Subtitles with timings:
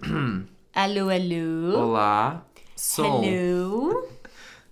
[0.74, 1.78] Alô, alô.
[1.78, 3.22] Olá, som.
[3.22, 4.08] Hello.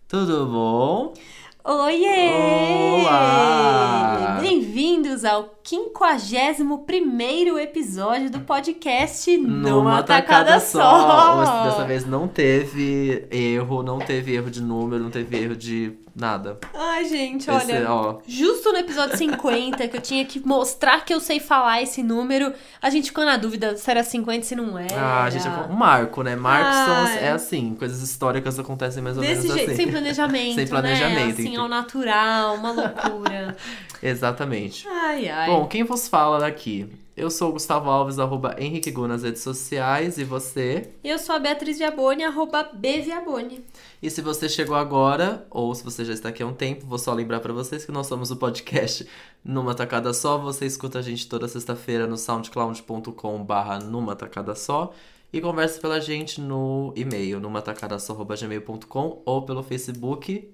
[0.09, 1.15] Tudo bom?
[1.63, 3.03] Oiê!
[3.03, 4.39] Olá!
[4.41, 11.39] Bem-vindos ao 51 episódio do podcast Numa, Tacada, Só.
[11.39, 15.93] Hoje, dessa vez não teve erro, não teve erro de número, não teve erro de
[16.13, 16.59] nada.
[16.75, 17.91] Ai, gente, Esse, olha.
[17.91, 22.03] ó, Justo no episódio 50, que eu tinha que mostrar que eu sei falar esse
[22.03, 22.53] número,
[22.83, 25.25] a gente ficou na dúvida se era 50 se não era.
[25.25, 26.35] ah, gente, um marco, né?
[26.35, 29.77] Marcos é assim, coisas históricas acontecem mais ou Desse menos jeito, assim.
[29.83, 31.47] sem planejamento, Sem planejamento, né?
[31.47, 33.57] Assim, ao natural, uma loucura.
[34.03, 34.89] Exatamente.
[34.89, 35.47] Ai, ai.
[35.47, 36.89] Bom, quem vos fala daqui?
[37.17, 40.91] Eu sou o Gustavo Alves, arroba Henrique Gu nas redes sociais, e você?
[41.05, 43.65] Eu sou a Beatriz Viaboni, arroba bviaboni.
[44.03, 46.99] E se você chegou agora, ou se você já está aqui há um tempo, vou
[46.99, 49.07] só lembrar pra vocês que nós somos o podcast
[49.45, 50.39] Numa Tacada Só.
[50.39, 54.95] Você escuta a gente toda sexta-feira no soundcloud.com barra Numa Tacada Só.
[55.33, 60.51] E conversa pela gente no e-mail, numatacadasó.gmail.com ou pelo Facebook.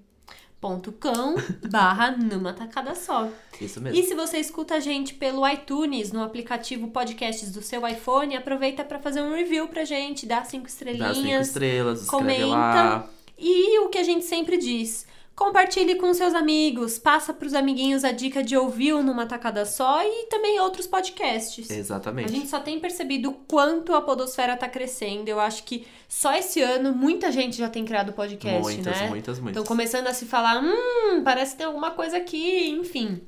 [0.60, 1.36] Com
[1.70, 3.28] barra numa tacada só.
[3.60, 3.98] Isso mesmo.
[3.98, 8.82] E se você escuta a gente pelo iTunes, no aplicativo Podcasts do seu iPhone, aproveita
[8.84, 11.46] pra fazer um review pra gente, dá cinco Dá cinco estrelinhas.
[11.48, 12.46] estrelas, comenta.
[12.46, 13.10] lá.
[13.38, 18.10] E o que a gente sempre diz, compartilhe com seus amigos, passa pros amiguinhos a
[18.10, 21.70] dica de ouvir numa tacada só e também outros podcasts.
[21.70, 22.32] A Exatamente.
[22.32, 25.28] gente só tem percebido o quanto a podosfera tá crescendo.
[25.28, 29.08] Eu acho que só esse ano muita gente já tem criado podcast, muitas, né?
[29.10, 29.60] muitas, muitas.
[29.60, 33.20] Estão começando a se falar, hum, parece que tem alguma coisa aqui, enfim.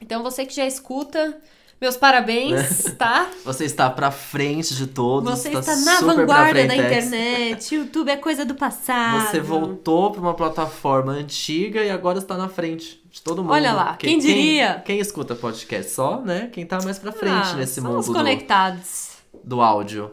[0.00, 1.36] Então você que já escuta,
[1.80, 3.30] meus parabéns, tá?
[3.44, 5.30] Você está pra frente de todos.
[5.30, 7.74] Você tá está na vanguarda da internet.
[7.74, 9.26] YouTube é coisa do passado.
[9.30, 13.52] Você voltou pra uma plataforma antiga e agora está na frente de todo mundo.
[13.52, 14.82] Olha lá, quem diria?
[14.84, 16.48] Quem, escuta podcast só, né?
[16.52, 19.12] Quem tá mais pra frente Ah, nesse mundo do, conectados.
[19.42, 20.12] do áudio.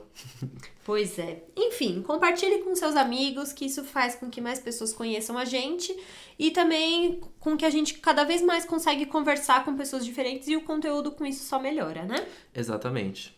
[0.86, 1.44] Pois é.
[1.78, 5.96] Enfim, compartilhe com seus amigos, que isso faz com que mais pessoas conheçam a gente
[6.40, 10.56] e também com que a gente cada vez mais consegue conversar com pessoas diferentes e
[10.56, 12.26] o conteúdo com isso só melhora, né?
[12.54, 13.36] Exatamente.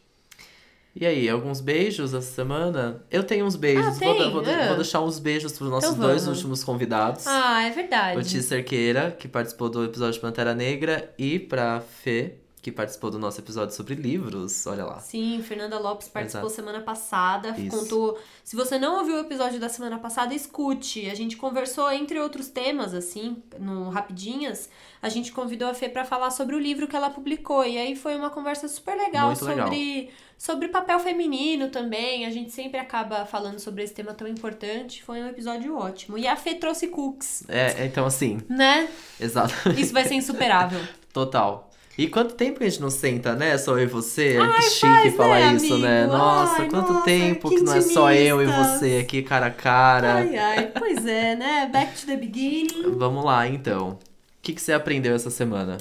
[0.96, 3.04] E aí, alguns beijos essa semana?
[3.12, 3.86] Eu tenho uns beijos.
[3.86, 4.32] Ah, vou, tem?
[4.32, 4.68] vou- Ah.
[4.68, 7.28] vou deixar uns beijos pros nossos Então dois últimos convidados.
[7.28, 8.18] Ah, é verdade.
[8.20, 13.10] O Ti Cerqueira, que participou do episódio de Pantera Negra, e pra Fê, que participou
[13.10, 14.68] do nosso episódio sobre livros.
[14.68, 15.00] Olha lá.
[15.00, 16.56] Sim, Fernanda Lopes participou Exato.
[16.62, 17.70] semana passada, Isso.
[17.78, 18.20] contou.
[18.44, 21.10] Se você não ouviu o episódio da semana passada, escute.
[21.10, 24.70] A gente conversou entre outros temas assim, no rapidinhas.
[25.02, 27.96] A gente convidou a Fê para falar sobre o livro que ela publicou e aí
[27.96, 29.68] foi uma conversa super legal Muito legal.
[29.68, 32.26] sobre sobre papel feminino também.
[32.26, 35.04] A gente sempre acaba falando sobre esse tema tão importante.
[35.04, 36.18] Foi um episódio ótimo.
[36.18, 38.90] E a Fê trouxe cookies, É, então assim, né?
[39.20, 39.82] exatamente.
[39.82, 40.80] Isso vai ser insuperável.
[41.14, 41.69] Total.
[42.00, 43.58] E quanto tempo que a gente não senta, né?
[43.58, 44.38] Só eu e você?
[44.40, 46.04] Ai, que chique faz, falar né, isso, né?
[46.04, 46.18] amigo?
[46.18, 49.48] Nossa, Ai, quanto nossa, tempo que que não é só eu e você aqui cara
[49.48, 50.14] a cara.
[50.14, 50.68] Ai, ai.
[50.68, 51.70] Pois é, né?
[51.70, 52.92] Back to the beginning.
[52.96, 53.90] Vamos lá, então.
[53.90, 53.98] O
[54.42, 55.76] que, que você aprendeu essa semana?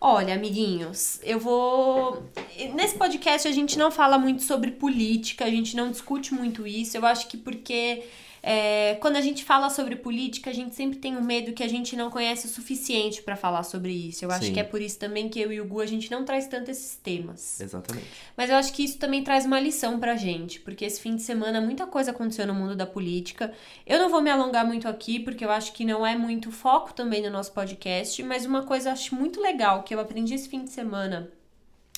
[0.00, 2.22] Olha, amiguinhos, eu vou.
[2.72, 6.96] Nesse podcast a gente não fala muito sobre política, a gente não discute muito isso.
[6.96, 8.04] Eu acho que porque
[8.48, 11.68] é, quando a gente fala sobre política, a gente sempre tem o medo que a
[11.68, 14.24] gente não conhece o suficiente pra falar sobre isso.
[14.24, 14.52] Eu acho Sim.
[14.52, 16.70] que é por isso também que eu e o Gu a gente não traz tanto
[16.70, 17.60] esses temas.
[17.60, 18.06] Exatamente.
[18.36, 21.22] Mas eu acho que isso também traz uma lição pra gente, porque esse fim de
[21.22, 23.52] semana muita coisa aconteceu no mundo da política.
[23.84, 26.94] Eu não vou me alongar muito aqui, porque eu acho que não é muito foco
[26.94, 30.48] também no nosso podcast, mas uma coisa eu acho muito legal que eu aprendi esse
[30.48, 31.32] fim de semana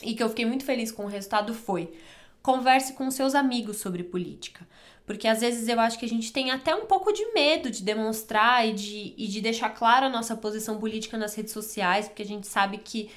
[0.02, 1.92] e que eu fiquei muito feliz com o resultado foi:
[2.40, 4.66] converse com seus amigos sobre política.
[5.08, 7.82] Porque às vezes eu acho que a gente tem até um pouco de medo de
[7.82, 12.22] demonstrar e de, e de deixar clara a nossa posição política nas redes sociais, porque
[12.22, 13.08] a gente sabe que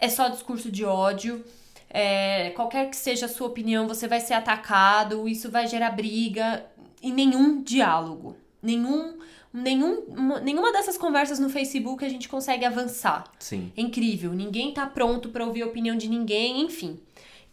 [0.00, 1.44] é só discurso de ódio.
[1.88, 6.66] É, qualquer que seja a sua opinião, você vai ser atacado, isso vai gerar briga
[7.00, 8.36] e nenhum diálogo.
[8.60, 9.16] Nenhum,
[9.52, 13.24] nenhum, uma- nenhuma dessas conversas no Facebook a gente consegue avançar.
[13.38, 13.72] Sim.
[13.76, 16.98] É incrível, ninguém tá pronto pra ouvir a opinião de ninguém, enfim.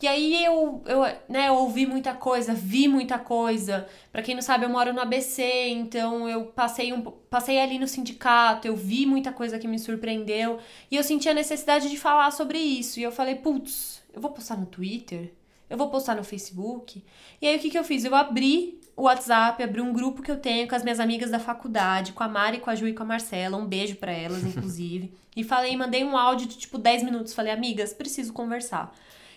[0.01, 3.87] E aí eu, eu, né, eu ouvi muita coisa, vi muita coisa.
[4.11, 7.87] Pra quem não sabe, eu moro no ABC, então eu passei um, passei ali no
[7.87, 10.59] sindicato, eu vi muita coisa que me surpreendeu
[10.91, 12.99] e eu senti a necessidade de falar sobre isso.
[12.99, 15.34] E eu falei, putz, eu vou postar no Twitter,
[15.70, 17.02] eu vou postar no Facebook.
[17.41, 18.03] E aí o que que eu fiz?
[18.03, 21.40] Eu abri o WhatsApp, abri um grupo que eu tenho com as minhas amigas da
[21.40, 24.43] faculdade, com a Mari, com a Ju e com a Marcela, um beijo pra elas,
[24.46, 25.14] inclusive.
[25.35, 28.93] e falei, mandei um áudio de tipo 10 minutos, falei, amigas, preciso conversar.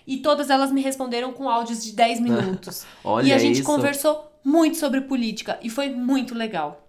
[0.09, 2.85] E todas elas me responderam com áudios de 10 minutos.
[3.05, 3.65] Olha e a gente isso.
[3.65, 6.89] conversou muito sobre política e foi muito legal.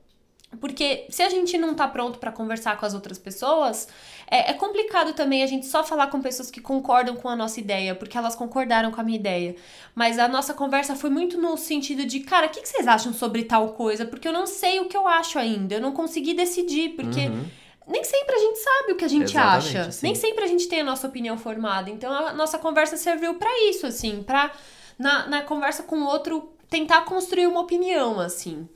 [0.59, 3.87] Porque se a gente não tá pronto para conversar com as outras pessoas,
[4.29, 7.59] é, é, complicado também a gente só falar com pessoas que concordam com a nossa
[7.59, 9.55] ideia, porque elas concordaram com a minha ideia.
[9.93, 13.13] Mas a nossa conversa foi muito no sentido de, cara, o que, que vocês acham
[13.13, 14.05] sobre tal coisa?
[14.05, 17.27] Porque eu não sei o que eu acho ainda, eu não consegui decidir, porque.
[17.27, 17.45] Uhum.
[17.89, 19.91] Nem sempre a gente sabe o que a gente Exatamente, acha.
[19.91, 20.05] Sim.
[20.05, 21.89] Nem sempre a gente tem a nossa opinião formada.
[21.89, 24.51] Então a nossa conversa serviu para isso, assim, pra
[24.97, 28.69] na, na conversa com o outro tentar construir uma opinião, assim.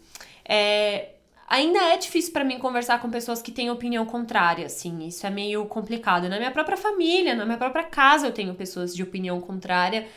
[0.44, 1.10] É,
[1.48, 5.06] ainda é difícil para mim conversar com pessoas que têm opinião contrária, assim.
[5.06, 6.27] Isso é meio complicado.
[6.27, 10.07] Na minha própria família, na minha própria casa, eu tenho pessoas de opinião contrária.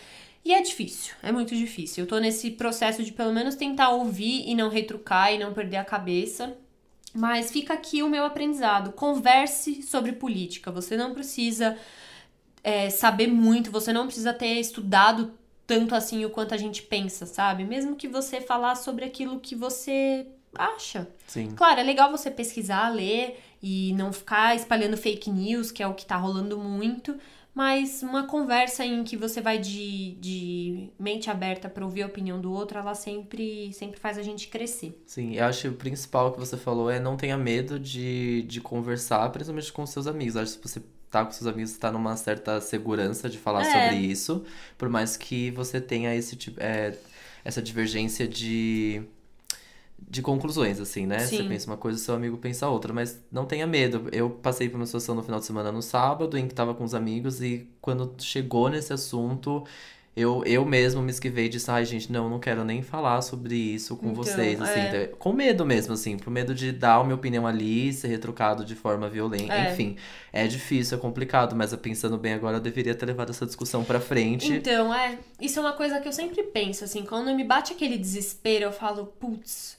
[0.44, 2.04] E é difícil, é muito difícil.
[2.04, 5.78] Eu tô nesse processo de pelo menos tentar ouvir e não retrucar e não perder
[5.78, 6.56] a cabeça.
[7.16, 8.92] Mas fica aqui o meu aprendizado.
[8.92, 10.70] Converse sobre política.
[10.70, 11.76] Você não precisa
[12.62, 15.32] é, saber muito, você não precisa ter estudado
[15.66, 17.64] tanto assim o quanto a gente pensa, sabe?
[17.64, 21.08] Mesmo que você falar sobre aquilo que você acha.
[21.26, 21.50] Sim.
[21.52, 25.94] Claro, é legal você pesquisar, ler e não ficar espalhando fake news, que é o
[25.94, 27.18] que tá rolando muito,
[27.56, 32.38] mas uma conversa em que você vai de, de mente aberta para ouvir a opinião
[32.38, 35.02] do outro, ela sempre, sempre faz a gente crescer.
[35.06, 38.60] Sim, eu acho que o principal que você falou é não tenha medo de, de
[38.60, 40.36] conversar, principalmente com seus amigos.
[40.36, 43.72] Eu acho que você tá com seus amigos, tá numa certa segurança de falar é.
[43.72, 44.44] sobre isso,
[44.76, 46.94] por mais que você tenha esse tipo, é,
[47.42, 49.02] essa divergência de
[49.98, 51.19] de conclusões, assim, né?
[51.20, 51.38] Sim.
[51.38, 54.08] Você pensa uma coisa, seu amigo pensa outra, mas não tenha medo.
[54.12, 56.84] Eu passei por uma situação no final de semana no sábado, em que tava com
[56.84, 59.64] os amigos, e quando chegou nesse assunto,
[60.16, 63.54] eu, eu mesmo me esquivei e disse, ai, gente, não, não quero nem falar sobre
[63.54, 65.04] isso com então, vocês, assim, é.
[65.04, 68.64] Então, com medo mesmo, assim, por medo de dar a minha opinião ali, ser retrucado
[68.64, 69.72] de forma violenta, é.
[69.72, 69.96] enfim.
[70.32, 74.00] É difícil, é complicado, mas pensando bem agora, eu deveria ter levado essa discussão pra
[74.00, 74.52] frente.
[74.52, 77.99] Então, é, isso é uma coisa que eu sempre penso, assim, quando me bate aquele
[77.99, 79.75] desespero, eu falo, putz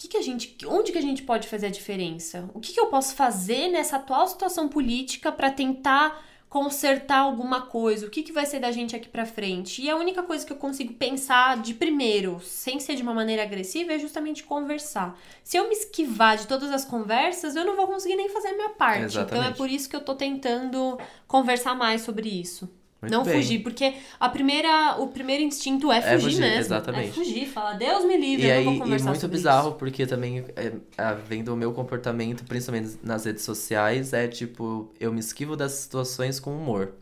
[0.00, 2.48] que, que a gente, onde que a gente pode fazer a diferença?
[2.54, 8.06] O que, que eu posso fazer nessa atual situação política para tentar consertar alguma coisa?
[8.06, 9.82] O que, que vai ser da gente aqui para frente?
[9.82, 13.42] E a única coisa que eu consigo pensar de primeiro, sem ser de uma maneira
[13.42, 15.20] agressiva, é justamente conversar.
[15.44, 18.54] Se eu me esquivar de todas as conversas, eu não vou conseguir nem fazer a
[18.54, 19.04] minha parte.
[19.04, 19.38] Exatamente.
[19.38, 20.98] Então é por isso que eu tô tentando
[21.28, 22.79] conversar mais sobre isso.
[23.00, 23.34] Muito não bem.
[23.34, 26.76] fugir, porque a primeira, o primeiro instinto é fugir, é fugir mesmo.
[26.76, 27.08] Exatamente.
[27.08, 29.68] É fugir, falar, Deus me livre, e eu aí, não vou conversar E muito bizarro,
[29.70, 29.78] isso.
[29.78, 35.12] porque também, é, é, vendo o meu comportamento, principalmente nas redes sociais, é tipo, eu
[35.12, 36.94] me esquivo das situações com humor.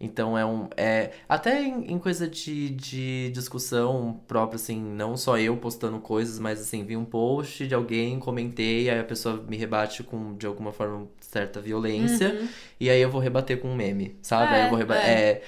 [0.00, 0.68] Então é um.
[0.76, 6.38] É, até em, em, coisa de, de discussão própria, assim, não só eu postando coisas,
[6.40, 10.44] mas assim, vi um post de alguém, comentei, aí a pessoa me rebate com, de
[10.46, 12.48] alguma forma, certa violência, uhum.
[12.78, 14.52] e aí eu vou rebater com um meme, sabe?
[14.52, 15.08] É, aí eu vou rebater.
[15.08, 15.30] É.
[15.30, 15.42] é.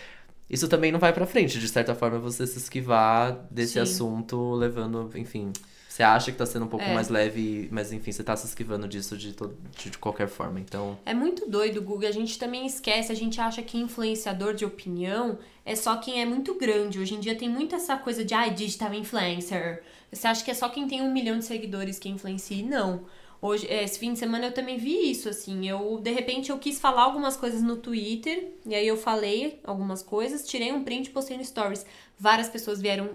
[0.48, 3.80] isso também não vai pra frente, de certa forma, você se esquivar desse Sim.
[3.80, 5.52] assunto, levando, enfim.
[5.86, 6.94] Você acha que tá sendo um pouco é.
[6.94, 10.58] mais leve, mas enfim, você tá se esquivando disso de, todo, de, de, qualquer forma,
[10.58, 10.98] então...
[11.04, 12.08] É muito doido, Google.
[12.08, 16.24] A gente também esquece, a gente acha que influenciador de opinião é só quem é
[16.24, 16.98] muito grande.
[16.98, 19.82] Hoje em dia tem muito essa coisa de, ah, digital influencer.
[20.10, 22.64] Você acha que é só quem tem um milhão de seguidores que influencia?
[22.64, 23.04] Não.
[23.40, 25.68] Hoje, esse fim de semana eu também vi isso, assim.
[25.68, 30.02] Eu, de repente, eu quis falar algumas coisas no Twitter, e aí eu falei algumas
[30.02, 31.84] coisas, tirei um print e postei no Stories.
[32.18, 33.10] Várias pessoas vieram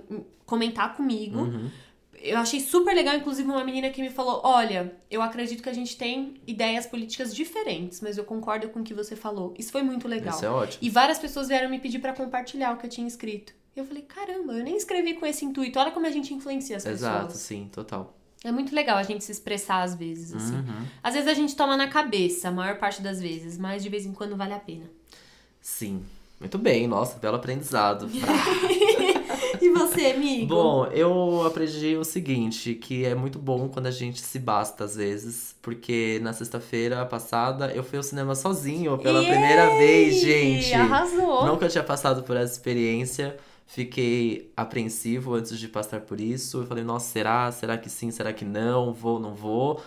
[0.46, 1.40] comentar comigo.
[1.40, 1.70] Uhum
[2.22, 5.74] eu achei super legal, inclusive, uma menina que me falou: Olha, eu acredito que a
[5.74, 9.54] gente tem ideias políticas diferentes, mas eu concordo com o que você falou.
[9.58, 10.36] Isso foi muito legal.
[10.36, 10.80] Isso é ótimo.
[10.82, 13.54] E várias pessoas vieram me pedir para compartilhar o que eu tinha escrito.
[13.76, 15.80] Eu falei: Caramba, eu nem escrevi com esse intuito.
[15.80, 17.02] Olha como a gente influencia as pessoas.
[17.02, 18.19] Exato, sim, total.
[18.44, 20.56] É muito legal a gente se expressar às vezes, assim.
[20.56, 20.86] Uhum.
[21.04, 24.06] Às vezes a gente toma na cabeça, a maior parte das vezes, mas de vez
[24.06, 24.86] em quando vale a pena.
[25.62, 26.04] Sim.
[26.40, 28.10] Muito bem, nossa, belo aprendizado.
[29.62, 30.48] e você, amigo?
[30.48, 34.96] Bom, eu aprendi o seguinte, que é muito bom quando a gente se basta às
[34.96, 39.32] vezes, porque na sexta-feira passada eu fui ao cinema sozinho pela Yay!
[39.32, 40.74] primeira vez, gente.
[40.74, 41.46] Arrasou.
[41.46, 43.36] Nunca tinha passado por essa experiência.
[43.72, 46.62] Fiquei apreensivo antes de passar por isso.
[46.62, 47.52] Eu falei, nossa, será?
[47.52, 48.10] Será que sim?
[48.10, 48.92] Será que não?
[48.92, 49.80] Vou, não vou?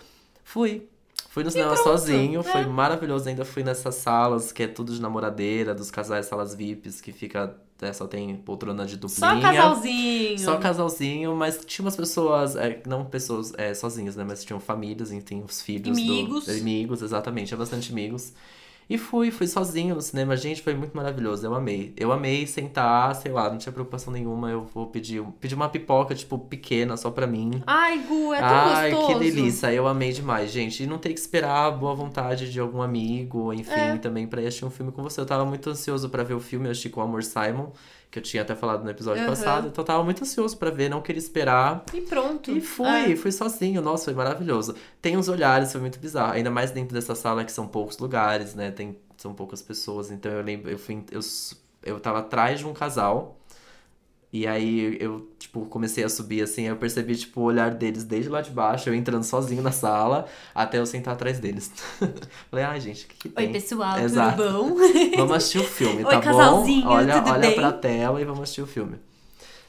[0.45, 0.87] Fui.
[1.29, 2.43] Fui no cinema sozinho, é.
[2.45, 3.29] foi maravilhoso.
[3.29, 7.57] Ainda fui nessas salas que é tudo de namoradeira, dos casais salas VIPs, que fica.
[7.81, 9.35] É, só tem poltrona de duplinha.
[9.35, 10.39] Só casalzinho.
[10.39, 14.23] Só casalzinho, mas tinha umas pessoas, é, não pessoas é, sozinhas, né?
[14.23, 15.99] Mas tinham famílias, enfim, os filhos.
[15.99, 16.47] Amigos.
[16.47, 17.49] Do, amigos, exatamente.
[17.49, 18.33] Tinha bastante amigos.
[18.89, 20.37] E fui, fui sozinho no cinema.
[20.37, 21.47] Gente, foi muito maravilhoso.
[21.47, 21.93] Eu amei.
[21.97, 24.51] Eu amei sentar, sei lá, não tinha preocupação nenhuma.
[24.51, 27.63] Eu vou pedir, pedir uma pipoca, tipo, pequena, só pra mim.
[27.67, 29.19] Ai, Gu, é tão Ai, gostoso.
[29.19, 29.73] que delícia.
[29.73, 30.83] Eu amei demais, gente.
[30.83, 33.97] E não ter que esperar a boa vontade de algum amigo, enfim, é.
[33.99, 35.21] também pra ir assistir um filme com você.
[35.21, 37.71] Eu tava muito ansioso para ver o filme, eu assisti com o Amor Simon
[38.13, 39.31] que eu tinha até falado no episódio Aham.
[39.31, 39.69] passado.
[39.69, 41.83] Então eu tava muito ansioso pra ver, não queria esperar.
[41.95, 42.51] E pronto.
[42.51, 43.17] E fui, É.
[43.17, 43.81] fui sozinho.
[43.81, 44.77] Nossa, foi maravilhoso.
[45.01, 46.35] Tem uns olhares, foi muito bizarro.
[46.35, 48.71] Ainda mais dentro dessa sala que são poucos lugares, né?
[48.71, 50.11] Tem, são poucas pessoas.
[50.11, 51.21] Então eu lembro, eu fui, eu,
[51.83, 53.39] eu tava atrás de um casal.
[54.31, 58.31] E aí eu, tipo, comecei a subir assim, eu percebi, tipo, o olhar deles desde
[58.31, 61.71] lá de baixo, eu entrando sozinho na sala, até eu sentar atrás deles.
[62.51, 63.53] Falei, ai, gente, o que, que Oi, tem?
[63.53, 64.43] pessoal, Exato.
[64.43, 64.77] tudo bom?
[65.19, 66.67] Vamos assistir o filme, Oi, tá bom?
[66.87, 67.55] Olha, olha bem?
[67.55, 68.97] pra tela e vamos assistir o filme.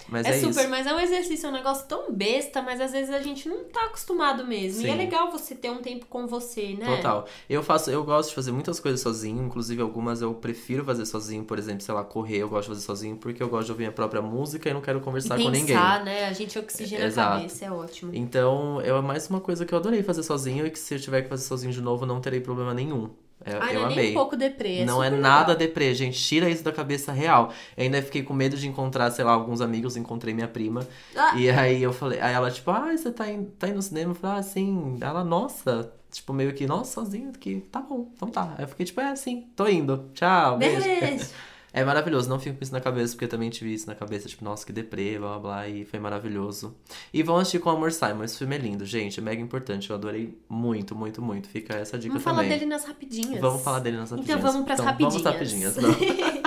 [0.10, 0.70] Mas é, É, super, isso.
[0.70, 3.64] mas é um exercício, é um negócio tão besta, mas às vezes a gente não
[3.66, 4.82] tá acostumado mesmo.
[4.82, 4.90] E Sim.
[4.92, 6.86] é legal você ter um tempo com você, né?
[6.86, 7.26] Total.
[7.50, 11.44] Eu faço, eu gosto de fazer muitas coisas sozinho, inclusive algumas eu prefiro fazer sozinho,
[11.46, 13.84] por exemplo, sei lá, correr, eu gosto de fazer sozinho porque eu gosto de ouvir
[13.84, 15.68] minha própria música e não quero E conversar com ninguém.
[15.76, 16.26] pensar, né?
[16.28, 17.34] A gente oxigena Exato.
[17.34, 18.12] a cabeça, é ótimo.
[18.14, 21.22] Então, é mais uma coisa que eu adorei fazer sozinho e que se eu tiver
[21.24, 23.10] que fazer sozinho de novo, não terei problema nenhum.
[23.46, 24.12] É, Ah, eu não é nem amei.
[24.12, 25.56] um pouco deprê, é não é super nada legal.
[25.58, 26.18] deprê, gente.
[26.22, 27.52] Tira isso da cabeça real.
[27.76, 29.98] Eu ainda fiquei com medo de encontrar, sei lá, alguns amigos.
[29.98, 30.88] Encontrei minha prima.
[31.16, 31.36] Ah.
[31.38, 34.12] E aí eu falei, aí ela, tipo, ah, você tá, in, tá indo no cinema?
[34.12, 34.98] Eu falei, ah, sim.
[35.02, 37.62] Ela, nossa, tipo, meio que, nossa, sozinho aqui.
[37.72, 38.54] Tá bom, então tá.
[38.58, 40.10] Aí eu fiquei, tipo, é, sim, tô indo.
[40.14, 40.82] Tchau, beijo.
[40.84, 41.26] Beijo.
[41.76, 44.30] É maravilhoso, não fico com isso na cabeça, porque eu também tive isso na cabeça,
[44.30, 46.76] tipo, nossa, que deprê, blá blá blá, e foi maravilhoso.
[47.12, 49.96] E vão assistir com Amor Simon, esse filme é lindo, gente, é mega importante, eu
[49.96, 51.50] adorei muito, muito, muito.
[51.50, 52.44] Fica essa dica Vamos também.
[52.46, 53.42] falar dele nas rapidinhas.
[53.42, 54.40] Vamos falar dele nas rapidinhas.
[54.40, 55.24] Então vamos pras Então, rapidinhas.
[55.24, 55.76] Vamos rapidinhas.
[56.38, 56.43] Não.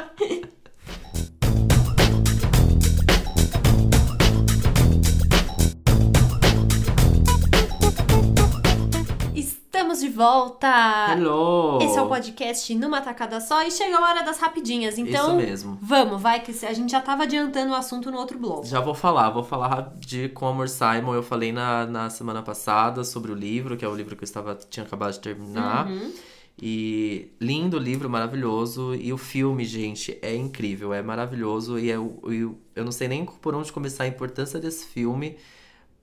[9.96, 11.12] Estamos de volta!
[11.12, 11.78] Hello!
[11.80, 14.98] Esse é o podcast numa tacada só e chega a hora das rapidinhas.
[14.98, 15.78] Então, Isso mesmo.
[15.80, 18.66] vamos, vai, que a gente já tava adiantando o assunto no outro bloco.
[18.66, 21.14] Já vou falar, vou falar de com Amor Simon.
[21.14, 24.26] Eu falei na, na semana passada sobre o livro, que é o livro que eu
[24.26, 25.88] estava, tinha acabado de terminar.
[25.88, 26.12] Uhum.
[26.60, 28.94] E lindo livro, maravilhoso.
[28.94, 31.78] E o filme, gente, é incrível, é maravilhoso.
[31.78, 35.36] E eu, eu, eu não sei nem por onde começar a importância desse filme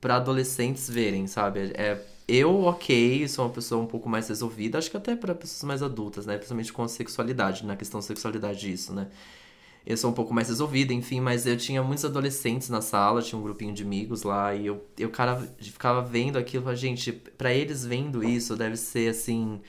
[0.02, 1.72] para adolescentes verem, sabe?
[1.76, 5.64] É, eu, ok, sou uma pessoa um pouco mais resolvida, acho que até para pessoas
[5.64, 6.36] mais adultas, né?
[6.38, 9.08] Principalmente com a sexualidade, na questão da sexualidade disso, né?
[9.86, 13.38] Eu sou um pouco mais resolvida, enfim, mas eu tinha muitos adolescentes na sala, tinha
[13.38, 17.86] um grupinho de amigos lá, e eu, eu cara, ficava vendo aquilo, gente, pra eles
[17.86, 19.60] vendo isso, deve ser assim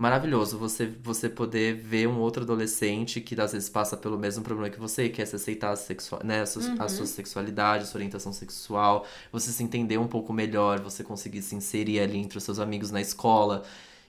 [0.00, 4.70] maravilhoso você você poder ver um outro adolescente que às vezes passa pelo mesmo problema
[4.70, 7.86] que você, que é se aceitar a, sexua né, a, sua, a sua sexualidade, a
[7.86, 12.38] sua orientação sexual, você se entender um pouco melhor, você conseguir se inserir ali entre
[12.38, 13.62] os seus amigos na escola.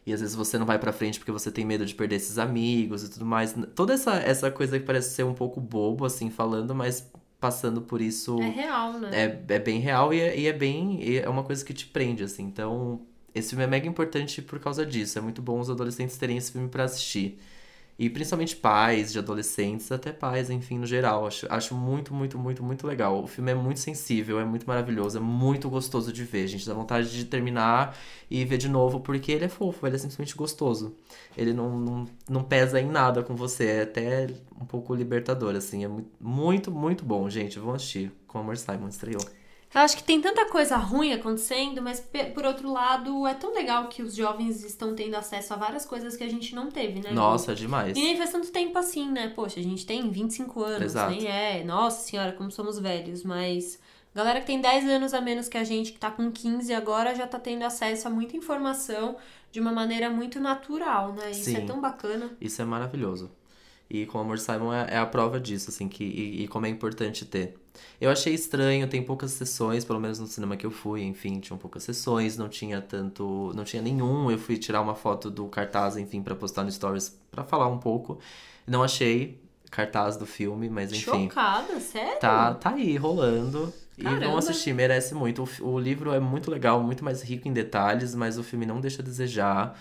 [0.05, 2.37] E às vezes você não vai pra frente porque você tem medo de perder esses
[2.39, 3.53] amigos e tudo mais.
[3.75, 7.05] Toda essa, essa coisa que parece ser um pouco bobo, assim, falando, mas
[7.39, 9.09] passando por isso É real, né?
[9.11, 11.03] é, é bem real e é, e é bem.
[11.03, 12.43] e é uma coisa que te prende, assim.
[12.43, 13.01] Então,
[13.33, 15.17] esse filme é mega importante por causa disso.
[15.17, 17.39] É muito bom os adolescentes terem esse filme pra assistir.
[17.99, 21.27] E principalmente pais de adolescentes, até pais, enfim, no geral.
[21.27, 23.23] Acho, acho muito, muito, muito, muito legal.
[23.23, 26.47] O filme é muito sensível, é muito maravilhoso, é muito gostoso de ver.
[26.47, 27.95] Gente dá vontade de terminar
[28.29, 30.95] e ver de novo, porque ele é fofo, ele é simplesmente gostoso.
[31.37, 34.27] Ele não, não, não pesa em nada com você, é até
[34.59, 35.83] um pouco libertador, assim.
[35.83, 37.59] É mu- muito, muito bom, gente.
[37.59, 38.11] Vão assistir.
[38.27, 39.21] Com Amor Simon estreou.
[39.73, 43.87] Eu acho que tem tanta coisa ruim acontecendo, mas por outro lado, é tão legal
[43.87, 47.11] que os jovens estão tendo acesso a várias coisas que a gente não teve, né?
[47.13, 47.97] Nossa, demais.
[47.97, 49.29] E nem faz tanto tempo assim, né?
[49.29, 51.11] Poxa, a gente tem 25 anos, Exato.
[51.11, 51.63] nem é.
[51.63, 53.79] Nossa senhora, como somos velhos, mas.
[54.13, 57.15] Galera que tem 10 anos a menos que a gente, que tá com 15 agora,
[57.15, 59.15] já tá tendo acesso a muita informação
[59.53, 61.31] de uma maneira muito natural, né?
[61.31, 61.65] Isso é Sim.
[61.65, 62.29] tão bacana.
[62.41, 63.31] Isso é maravilhoso.
[63.89, 66.69] E com Amor Simon é, é a prova disso, assim, que, e, e como é
[66.69, 67.60] importante ter.
[67.99, 71.57] Eu achei estranho, tem poucas sessões, pelo menos no cinema que eu fui, enfim, tinham
[71.57, 73.51] poucas sessões, não tinha tanto.
[73.55, 74.29] Não tinha nenhum.
[74.31, 77.77] Eu fui tirar uma foto do cartaz, enfim, pra postar no Stories pra falar um
[77.77, 78.19] pouco.
[78.67, 81.29] Não achei cartaz do filme, mas enfim.
[81.29, 82.19] Chocada, sério?
[82.19, 83.73] Tá, tá aí, rolando.
[83.97, 84.25] E Caramba.
[84.25, 85.47] vão assistir, merece muito.
[85.61, 88.81] O, o livro é muito legal, muito mais rico em detalhes, mas o filme não
[88.81, 89.79] deixa a desejar.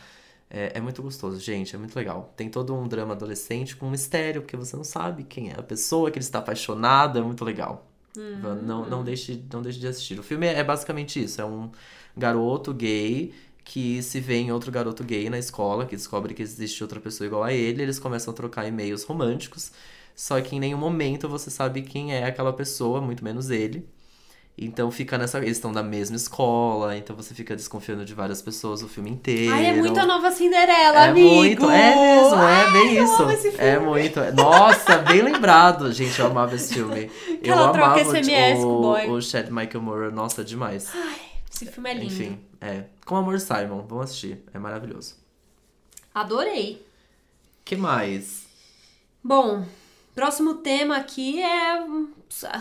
[0.51, 2.35] É, é muito gostoso, gente, é muito legal.
[2.37, 5.63] Tem todo um drama adolescente com um mistério, porque você não sabe quem é a
[5.63, 7.87] pessoa que ele está apaixonado, é muito legal.
[8.17, 8.59] Hum.
[8.63, 10.19] Não, não, deixe, não deixe de assistir.
[10.19, 11.71] O filme é basicamente isso: é um
[12.17, 13.33] garoto gay
[13.65, 17.27] que se vê em outro garoto gay na escola, que descobre que existe outra pessoa
[17.27, 19.71] igual a ele, eles começam a trocar e-mails românticos,
[20.15, 23.89] só que em nenhum momento você sabe quem é aquela pessoa, muito menos ele.
[24.63, 25.39] Então fica nessa.
[25.39, 29.55] Eles estão da mesma escola, então você fica desconfiando de várias pessoas o filme inteiro.
[29.55, 31.35] Ai, é muito a nova Cinderela, É amigo!
[31.35, 33.57] muito, é mesmo, é Ai, bem eu isso.
[33.59, 34.21] É muito.
[34.35, 35.91] Nossa, bem lembrado.
[35.93, 37.11] Gente, eu amava esse filme.
[37.43, 39.09] Eu ela troca amava SMS com o o, boy.
[39.09, 40.93] o Chad Michael Moore, nossa, demais.
[41.51, 42.13] Esse filme é lindo.
[42.13, 42.85] Enfim, é.
[43.07, 44.45] Com Amor Simon, vamos assistir.
[44.53, 45.17] É maravilhoso.
[46.15, 46.85] Adorei.
[47.65, 48.45] que mais?
[49.25, 49.65] Bom,
[50.15, 51.85] Próximo tema aqui é.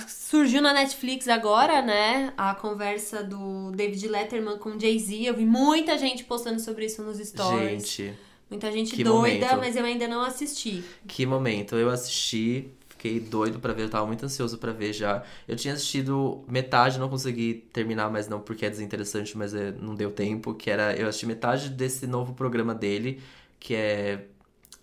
[0.08, 2.34] Surgiu na Netflix agora, né?
[2.38, 5.24] A conversa do David Letterman com Jay-Z.
[5.24, 7.70] Eu vi muita gente postando sobre isso nos stories.
[7.88, 8.14] Gente,
[8.50, 9.60] Muita gente que doida, momento.
[9.60, 10.84] mas eu ainda não assisti.
[11.08, 11.76] que momento.
[11.76, 15.24] Eu assisti, fiquei doido pra ver, eu tava muito ansioso pra ver já.
[15.48, 19.94] Eu tinha assistido metade, não consegui terminar, mas não porque é desinteressante, mas é, não
[19.94, 20.56] deu tempo.
[20.56, 20.96] Que era.
[20.96, 23.22] Eu assisti metade desse novo programa dele,
[23.60, 24.26] que é.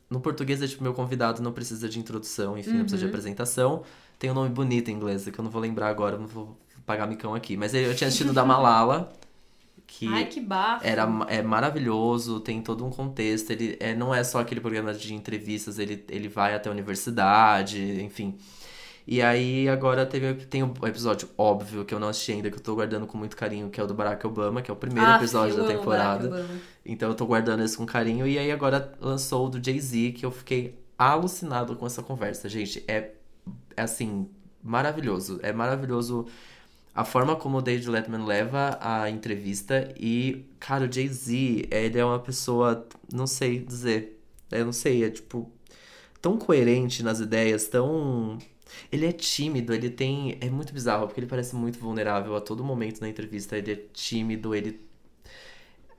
[0.08, 3.10] No português é tipo, meu convidado não precisa de introdução, enfim, não precisa de Uhum.
[3.10, 3.82] apresentação.
[4.18, 7.06] Tem um nome bonito em inglês, que eu não vou lembrar agora, não vou pagar
[7.06, 7.56] micão aqui.
[7.56, 9.12] Mas eu tinha assistido da Malala,
[9.86, 10.86] que Ai, que bafo.
[10.86, 13.50] era é maravilhoso, tem todo um contexto.
[13.50, 18.00] Ele é, não é só aquele programa de entrevistas, ele, ele vai até a universidade,
[18.02, 18.36] enfim.
[19.06, 22.62] E aí agora teve, tem o episódio óbvio que eu não assisti ainda, que eu
[22.62, 25.08] tô guardando com muito carinho, que é o do Barack Obama, que é o primeiro
[25.08, 26.44] Ah, episódio da temporada.
[26.84, 28.26] Então eu tô guardando esse com carinho.
[28.26, 32.48] E aí agora lançou o do Jay-Z, que eu fiquei alucinado com essa conversa.
[32.48, 33.12] Gente, é,
[33.76, 34.28] é assim,
[34.62, 35.38] maravilhoso.
[35.42, 36.26] É maravilhoso
[36.92, 39.92] a forma como o David Letterman leva a entrevista.
[39.96, 44.20] E, cara, o Jay-Z, ele é uma pessoa, não sei dizer.
[44.50, 45.48] Eu não sei, é tipo,
[46.20, 48.38] tão coerente nas ideias, tão.
[48.90, 50.38] Ele é tímido, ele tem.
[50.40, 53.56] É muito bizarro, porque ele parece muito vulnerável a todo momento na entrevista.
[53.56, 54.80] Ele é tímido, ele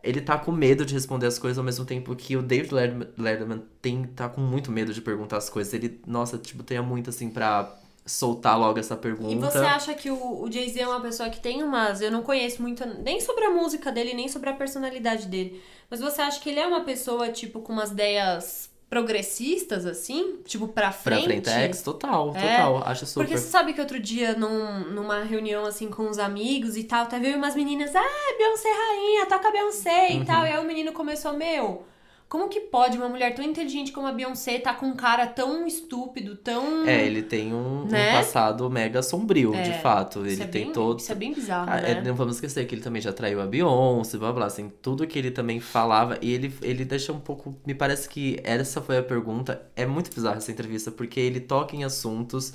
[0.03, 2.73] ele tá com medo de responder as coisas ao mesmo tempo que o David
[3.17, 5.73] Letterman- tem, tá com muito medo de perguntar as coisas.
[5.73, 9.33] Ele, nossa, tipo, tem muito assim pra soltar logo essa pergunta.
[9.33, 11.99] E você acha que o, o Jay-Z é uma pessoa que tem umas.
[11.99, 15.61] Eu não conheço muito nem sobre a música dele, nem sobre a personalidade dele.
[15.89, 20.37] Mas você acha que ele é uma pessoa, tipo, com umas ideias progressistas, assim?
[20.45, 21.23] Tipo, pra Pra frente?
[21.25, 22.83] Frentex, total, É, total.
[22.85, 23.21] Acho super.
[23.25, 27.05] Porque você sabe que outro dia, num- numa reunião assim com os amigos e tal,
[27.07, 30.21] teve umas meninas, ah, Beyoncé rainha, toca Beyoncé Uhum.
[30.21, 30.45] e tal.
[30.45, 31.85] E aí o menino começou, meu,
[32.29, 35.65] como que pode uma mulher tão inteligente como a Beyoncé tá com um cara tão
[35.65, 36.85] estúpido, tão.
[36.85, 38.11] É, ele tem um, um Né?
[38.11, 40.25] passado mega sombrio, É, de fato.
[40.25, 40.99] Ele é tem bem, todo.
[40.99, 42.01] Isso é bem bizarro, Ah, é, né?
[42.05, 45.17] não vamos esquecer que ele também já traiu a Beyoncé, blá blá, assim, tudo que
[45.17, 46.17] ele também falava.
[46.21, 47.55] E ele, ele deixa um pouco.
[47.65, 49.61] Me parece que essa foi a pergunta.
[49.75, 52.53] É muito bizarra essa entrevista, porque ele toca em assuntos.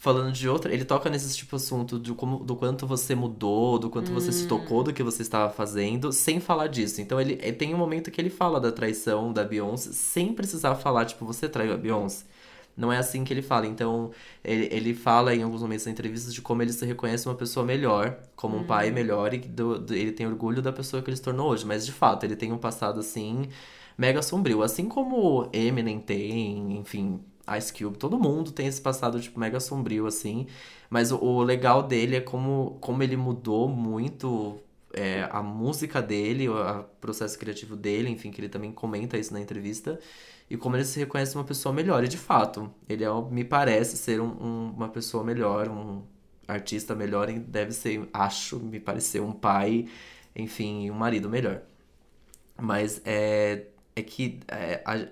[0.00, 3.78] Falando de outra, ele toca nesses tipo de assunto do, como, do quanto você mudou,
[3.78, 4.32] do quanto você Hum.
[4.32, 7.02] se tocou do que você estava fazendo, sem falar disso.
[7.02, 10.74] Então ele, ele tem um momento que ele fala da traição da Beyoncé, sem precisar
[10.76, 12.24] falar, tipo, você traiu a Beyoncé.
[12.76, 13.66] Não é assim que ele fala.
[13.66, 14.10] Então,
[14.42, 17.66] ele, ele fala em alguns momentos da entrevista de como ele se reconhece uma pessoa
[17.66, 18.66] melhor, como um Uhum.
[18.66, 21.66] pai melhor, e do, do- ele tem orgulho da pessoa que ele se tornou hoje.
[21.66, 23.48] Mas, de fato, ele tem um passado, assim,
[23.98, 24.62] mega sombrio.
[24.62, 27.20] Assim como Eminem tem, enfim,
[27.58, 30.46] Ice Cube, todo mundo tem esse passado, tipo, mega sombrio, assim.
[30.88, 34.58] Mas o, o legal dele é como, como ele mudou muito
[34.92, 39.40] é, a música dele, o processo criativo dele, enfim, que ele também comenta isso na
[39.40, 39.98] entrevista.
[40.48, 42.02] E como ele se reconhece uma pessoa melhor.
[42.04, 46.02] E de fato, ele é, me parece ser um- um- uma pessoa melhor, um
[46.48, 49.86] artista melhor, deve ser, acho, me parecer um pai,
[50.34, 51.62] enfim, um marido melhor.
[52.58, 55.06] Mas é, é que é, a-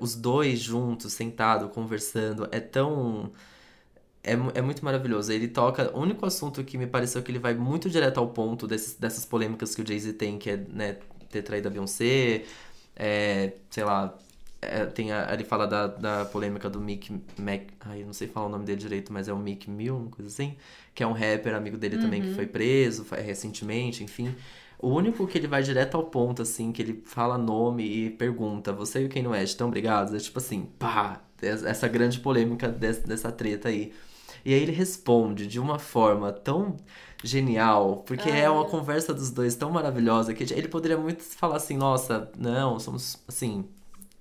[0.00, 3.32] os dois juntos, sentados, conversando, é tão.
[4.22, 5.32] É, é muito maravilhoso.
[5.32, 5.90] Ele toca.
[5.96, 9.24] O único assunto que me pareceu que ele vai muito direto ao ponto desses, dessas
[9.24, 10.96] polêmicas que o Jay-Z tem, que é né,
[11.30, 12.44] ter traído a Beyoncé,
[12.96, 14.16] é, sei lá.
[14.62, 17.62] é, tem a- ele fala da, da polêmica do Mick Mac.
[17.80, 20.10] Ai, eu não sei falar o nome dele direito, mas é o Mick Mill, uma
[20.10, 20.56] coisa assim.
[20.94, 24.34] Que é um rapper amigo dele também que foi preso recentemente, enfim.
[24.78, 28.72] O único que ele vai direto ao ponto, assim, que ele fala nome e pergunta,
[28.72, 30.12] você e o Kanye West estão brigados?
[30.14, 33.92] É tipo assim, pá, es- essa grande polêmica des- dessa treta aí.
[34.44, 36.76] E aí ele responde de uma forma tão
[37.24, 41.76] genial, porque é uma conversa dos dois tão maravilhosa que ele poderia muito falar assim,
[41.76, 43.64] nossa, não, somos assim.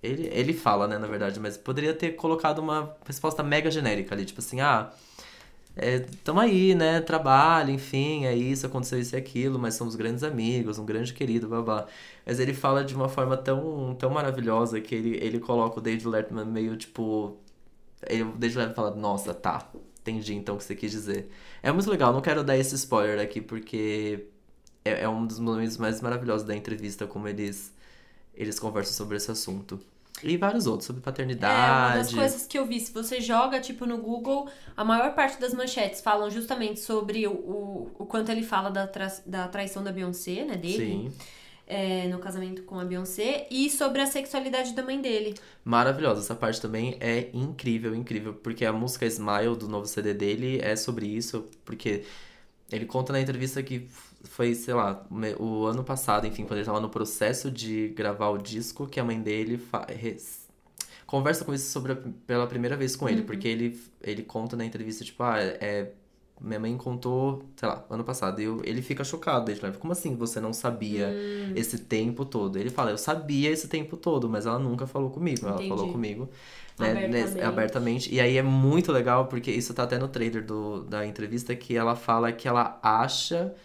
[0.01, 4.25] Ele, ele fala, né, na verdade, mas poderia ter colocado uma resposta mega genérica ali,
[4.25, 4.91] tipo assim, ah.
[5.77, 6.05] É,
[6.39, 7.01] aí, né?
[7.01, 11.47] Trabalho, enfim, é isso, aconteceu isso e aquilo, mas somos grandes amigos, um grande querido,
[11.49, 11.87] blá.
[12.25, 16.07] Mas ele fala de uma forma tão, tão maravilhosa que ele, ele coloca o David
[16.07, 17.37] Letterman meio tipo.
[18.07, 19.69] Ele, o David Letterman fala, nossa, tá,
[20.01, 21.29] entendi então o que você quis dizer.
[21.61, 24.27] É muito legal, não quero dar esse spoiler aqui porque
[24.85, 27.73] é, é um dos momentos mais maravilhosos da entrevista, como eles,
[28.35, 29.79] eles conversam sobre esse assunto.
[30.23, 31.01] E vários outros, sobre
[31.41, 32.15] É, uma das paternidade.
[32.15, 36.01] coisas que eu vi, se você joga, tipo, no Google, a maior parte das manchetes
[36.01, 40.45] falam justamente sobre o, o, o quanto ele fala da, tra- da traição da Beyoncé,
[40.45, 41.13] né, dele, Sim.
[41.67, 45.35] é, no casamento com a Beyoncé, e sobre a sexualidade da mãe dele.
[45.63, 50.59] Maravilhosa, essa parte também é incrível, incrível, porque a música Smile do novo CD dele
[50.61, 52.05] é sobre isso, porque
[52.71, 53.87] ele conta na entrevista que
[54.25, 55.05] foi, sei lá,
[55.39, 59.03] o ano passado, enfim, quando ele tava no processo de gravar o disco, que a
[59.03, 59.87] mãe dele fa-
[61.05, 63.27] conversa com isso sobre a- pela primeira vez com ele, Uhum.
[63.27, 65.91] porque ele, ele conta na entrevista, tipo, ah, é.
[66.41, 69.49] Minha mãe contou, sei lá, ano passado, e eu, ele fica chocado.
[69.49, 71.53] Ele fala, como assim você não sabia Hum.
[71.55, 72.57] esse tempo todo?
[72.59, 75.47] Ele fala, eu sabia esse tempo todo, mas ela nunca falou comigo.
[75.47, 75.69] Ela Entendi.
[75.69, 76.29] falou comigo
[76.77, 77.41] né, Abertamente.
[77.41, 78.13] abertamente.
[78.13, 81.75] E aí é muito legal, porque isso tá até no trailer do, da entrevista, que
[81.77, 83.55] ela fala que ela acha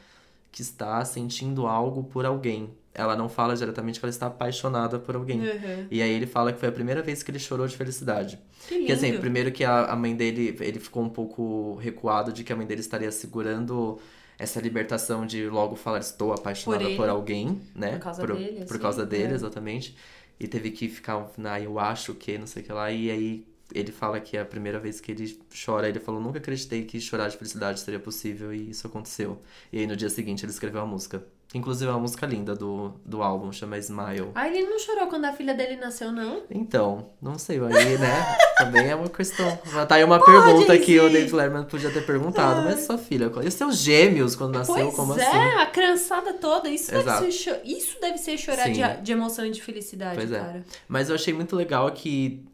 [0.51, 2.71] que está sentindo algo por alguém.
[2.93, 5.41] Ela não fala diretamente que ela está apaixonada por alguém.
[5.41, 5.87] Uhum.
[5.91, 8.39] E aí ele fala que foi a primeira vez que ele chorou de felicidade.
[8.67, 8.87] Que lindo.
[8.87, 12.53] Porque assim, primeiro que a, a mãe dele, ele ficou um pouco recuado de que
[12.53, 13.99] a mãe dele estaria segurando
[14.39, 17.93] essa libertação de logo falar estou apaixonada Por por, alguém, né?
[17.93, 19.37] Por causa por, dele, por assim, causa dele, é.
[19.37, 19.97] exatamente.
[20.41, 22.91] E teve que ficar, na eu acho que, não sei o que lá.
[22.91, 25.89] E aí ele fala que é a primeira vez que ele chora.
[25.89, 29.39] Ele falou, nunca acreditei que chorar de felicidade seria possível e isso aconteceu.
[29.73, 31.23] E aí no dia seguinte ele escreveu a música.
[31.53, 34.29] Inclusive é uma música linda do, do álbum, chama Smile.
[34.37, 36.45] Ah, ele não chorou quando a filha dele nasceu, não?
[36.49, 38.37] Então, não sei, aí, né?
[38.57, 39.57] Também é uma questão.
[39.89, 41.11] Tá aí uma pergunta que o.
[41.11, 42.63] David Letterman podia ter perguntado.
[42.63, 45.59] Mas sua filha, e seus gêmeos quando nasceu, pois como é, assim?
[45.59, 46.69] a criançada toda.
[46.69, 47.25] Isso deve, Exato.
[47.25, 50.39] ser cho- isso deve ser chorar de, de emoção e de felicidade, Pois é.
[50.39, 50.65] cara.
[50.87, 52.45] Mas eu achei muito legal que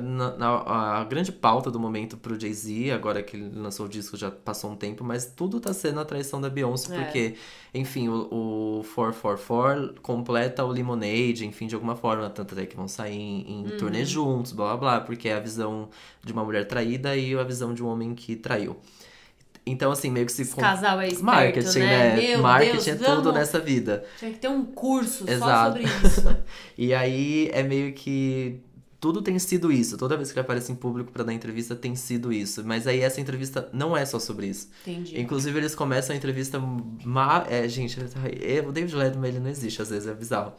[0.00, 4.16] na, na- a grande pauta do momento pro Jay-Z, agora que ele lançou o disco
[4.16, 7.04] já passou um tempo, mas tudo tá sendo a traição da Beyoncé, É.
[7.04, 7.34] porque,
[7.72, 12.88] enfim, o, o 444 completa o Lemonade, enfim, de alguma forma, tanto é que vão
[12.88, 13.76] sair em, em Uhum.
[13.78, 15.88] turnê juntos, blá blá blá, porque é a visão
[16.24, 18.76] de uma mulher traída e a visão de um homem que traiu.
[19.70, 20.40] Então, assim, meio que se.
[20.42, 22.16] Esse casal é esperto, Marketing, né?
[22.16, 22.36] né?
[22.38, 23.34] Marketing Deus, é tudo vamos...
[23.34, 24.02] nessa vida.
[24.18, 25.76] Tinha que ter um curso só Exato.
[25.78, 26.36] sobre isso.
[26.78, 28.60] E aí é meio que
[29.00, 29.96] tudo tem sido isso.
[29.96, 32.64] Toda vez que ele aparece em público pra dar entrevista tem sido isso.
[32.64, 34.68] Mas aí essa entrevista não é só sobre isso.
[34.86, 35.20] Entendi.
[35.20, 36.58] Inclusive eles começam a entrevista
[37.04, 37.46] ma...
[37.48, 40.52] é, gente, é, o David Letterman ele não existe às vezes, é bizarro.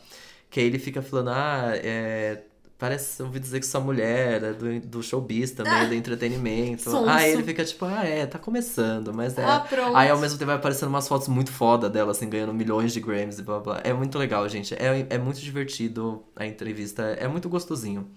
[0.50, 2.44] Que aí ele fica falando, ah, é,
[2.80, 6.84] parece, ouvi dizer que sua mulher é do, do showbiz também, do entretenimento.
[6.84, 7.10] Sonso.
[7.10, 9.44] Aí ele fica tipo, ah, é, tá começando, mas é.
[9.44, 9.68] Ah.
[9.94, 13.02] Aí ao mesmo tempo vai aparecendo umas fotos muito foda dela, assim, ganhando milhões de
[13.02, 13.82] Grammys e blá blá.
[13.84, 14.74] É muito legal, gente.
[14.76, 18.10] É, é muito divertido a entrevista, é muito gostosinho.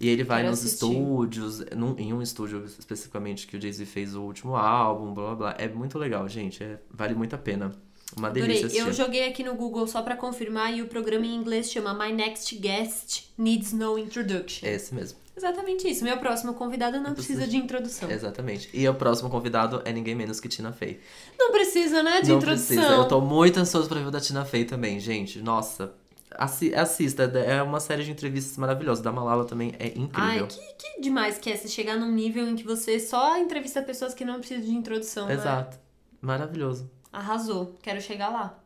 [0.00, 0.86] E ele vai Quero nos assistir.
[0.86, 5.34] estúdios, num- em um estúdio especificamente que o Jay-Z fez o último álbum, blá blá
[5.34, 5.54] blá.
[5.58, 6.62] É muito legal, gente.
[6.62, 7.72] é- vale muito a pena.
[8.16, 8.46] Uma Adorei.
[8.48, 8.86] delícia assistir.
[8.86, 12.10] Eu joguei aqui no Google só pra confirmar e o programa em inglês chama My
[12.12, 14.66] Next Guest Needs No Introduction.
[14.66, 15.18] É esse mesmo.
[15.36, 16.02] Exatamente isso.
[16.04, 18.10] Meu próximo convidado não precisa de introdução.
[18.10, 18.70] Exatamente.
[18.72, 20.98] E o próximo convidado é ninguém menos que Tina Fey.
[21.38, 22.76] Não precisa, né, de Não introdução.
[22.76, 22.94] precisa.
[22.94, 25.40] Eu tô muito ansioso pra ver o da Tina Fey também, gente.
[25.40, 25.92] Nossa.
[26.36, 29.02] Assi- assista, é uma série de entrevistas maravilhosas.
[29.02, 30.44] Da Malala também é incrível.
[30.44, 33.82] Ai, que, que demais que é você chegar num nível em que você só entrevista
[33.82, 35.34] pessoas que não precisam de introdução, né?
[35.34, 35.78] Exato.
[36.20, 36.90] Maravilhoso.
[37.12, 37.76] Arrasou.
[37.82, 38.58] Quero chegar lá.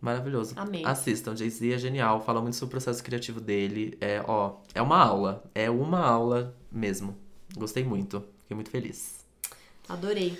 [0.00, 0.52] Maravilhoso.
[0.56, 0.84] Amei.
[0.84, 3.96] Assistam, Jay-Z é genial, fala muito sobre o processo criativo dele.
[4.00, 5.42] É, ó, é uma aula.
[5.54, 7.16] É uma aula mesmo.
[7.56, 8.22] Gostei muito.
[8.42, 9.24] Fiquei muito feliz.
[9.88, 10.38] Adorei.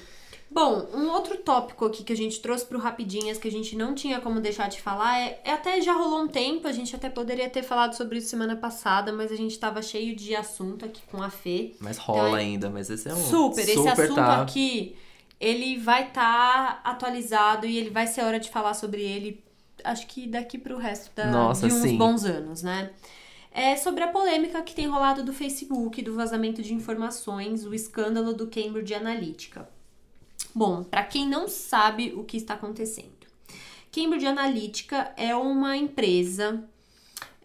[0.51, 3.95] Bom, um outro tópico aqui que a gente trouxe pro Rapidinhas que a gente não
[3.95, 7.11] tinha como deixar de falar é, é até já rolou um tempo, a gente até
[7.11, 11.03] poderia ter falado sobre isso semana passada, mas a gente tava cheio de assunto aqui
[11.11, 11.75] com a Fê.
[11.81, 13.17] Mas rola Então, ainda, mas esse é um.
[13.17, 14.43] Super, esse super assunto tá.
[14.43, 14.97] aqui,
[15.41, 19.45] ele vai estar atualizado e ele vai ser hora de falar sobre ele,
[19.83, 21.99] acho que daqui pro resto da, Nossa, de uns sim.
[21.99, 22.91] bons anos, né?
[23.51, 28.35] É sobre a polêmica que tem rolado do Facebook, do vazamento de informações, o escândalo
[28.35, 29.76] do Cambridge Analytica.
[30.57, 33.27] Bom, para quem não sabe o que está acontecendo,
[33.92, 36.64] Cambridge Analytica é uma empresa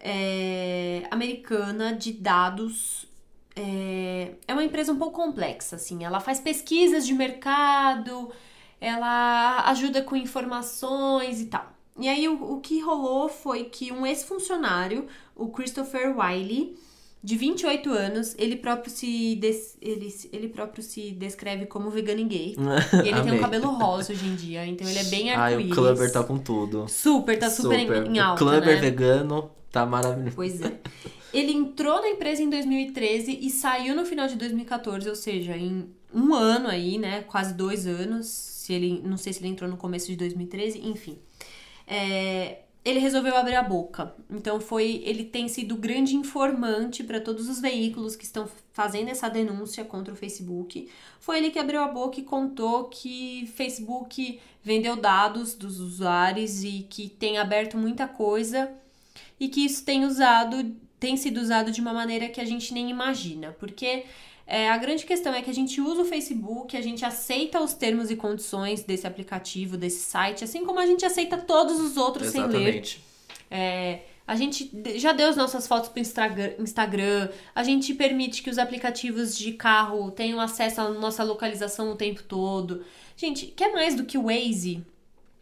[0.00, 3.06] é, americana de dados.
[3.54, 6.02] É, é uma empresa um pouco complexa, assim.
[6.02, 8.32] Ela faz pesquisas de mercado,
[8.80, 11.70] ela ajuda com informações e tal.
[11.98, 16.78] E aí o, o que rolou foi que um ex-funcionário, o Christopher Wiley,
[17.24, 22.24] de 28 anos, ele próprio se des- ele, ele próprio se descreve como vegano e
[22.24, 22.56] gay.
[23.04, 25.72] E ele tem um cabelo rosa hoje em dia, então ele é bem Ai, arco-íris.
[25.72, 26.86] o Clubber tá com tudo.
[26.88, 28.80] Super, tá super, Em, em alta, O Clubber né?
[28.80, 30.34] vegano tá maravilhoso.
[30.34, 30.80] Pois é.
[31.32, 35.86] Ele entrou na empresa em 2013 e saiu no final de 2014, ou seja, em
[36.12, 37.22] um ano aí, né?
[37.22, 38.26] Quase dois anos.
[38.26, 41.18] Se ele, não sei se ele entrou no começo de 2013, enfim.
[41.86, 44.14] É, ele resolveu abrir a boca.
[44.28, 49.28] Então foi, ele tem sido grande informante para todos os veículos que estão fazendo essa
[49.28, 50.88] denúncia contra o Facebook.
[51.20, 56.86] Foi ele que abriu a boca e contou que Facebook vendeu dados dos usuários e
[56.88, 58.72] que tem aberto muita coisa
[59.38, 62.90] e que isso tem usado, tem sido usado de uma maneira que a gente nem
[62.90, 64.04] imagina, porque
[64.46, 67.74] é, a grande questão é que a gente usa o Facebook, a gente aceita os
[67.74, 72.28] termos e condições desse aplicativo, desse site, assim como a gente aceita todos os outros
[72.28, 72.48] sem ler.
[72.48, 73.04] Exatamente.
[73.50, 78.56] É, A gente já deu as nossas fotos pro Instagram, a gente permite que os
[78.58, 82.84] aplicativos de carro tenham acesso à nossa localização o tempo todo.
[83.16, 84.84] Gente, quer mais do que o Waze?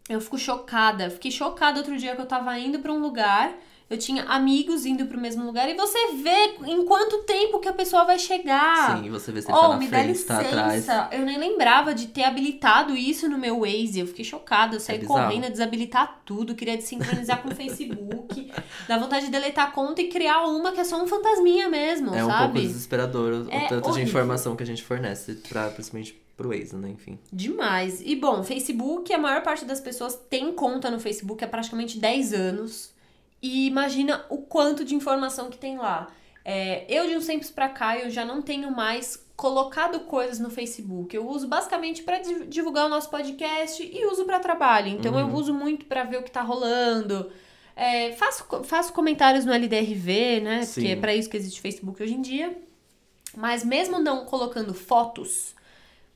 [0.09, 1.09] Eu fico chocada.
[1.09, 3.55] Fiquei chocada outro dia que eu tava indo para um lugar
[3.91, 7.73] eu tinha amigos indo pro mesmo lugar e você vê em quanto tempo que a
[7.73, 8.97] pessoa vai chegar.
[8.97, 10.87] Sim, você vê se ele oh, tá na me frente, dá tá atrás.
[11.11, 13.99] Eu nem lembrava de ter habilitado isso no meu Waze.
[13.99, 14.77] Eu fiquei chocada.
[14.77, 18.49] Eu saí é correndo a desabilitar tudo, queria desincronizar com o Facebook.
[18.87, 22.15] Dá vontade de deletar a conta e criar uma que é só um fantasminha mesmo,
[22.15, 22.31] é sabe?
[22.31, 24.05] É um pouco desesperador o é tanto horrível.
[24.05, 26.91] de informação que a gente fornece, pra, principalmente pro Waze, né?
[26.91, 27.19] Enfim.
[27.31, 28.01] Demais.
[28.05, 32.33] E bom, Facebook, a maior parte das pessoas tem conta no Facebook há praticamente 10
[32.33, 33.00] anos.
[33.41, 36.07] E imagina o quanto de informação que tem lá.
[36.43, 40.49] É, eu, de uns tempos pra cá, eu já não tenho mais colocado coisas no
[40.49, 41.15] Facebook.
[41.15, 44.89] Eu uso basicamente para divulgar o nosso podcast e uso para trabalho.
[44.89, 45.19] Então, uhum.
[45.19, 47.31] eu uso muito para ver o que tá rolando.
[47.75, 50.61] É, faço, faço comentários no LDRV, né?
[50.63, 50.73] Sim.
[50.73, 52.55] Porque é para isso que existe Facebook hoje em dia.
[53.35, 55.55] Mas mesmo não colocando fotos,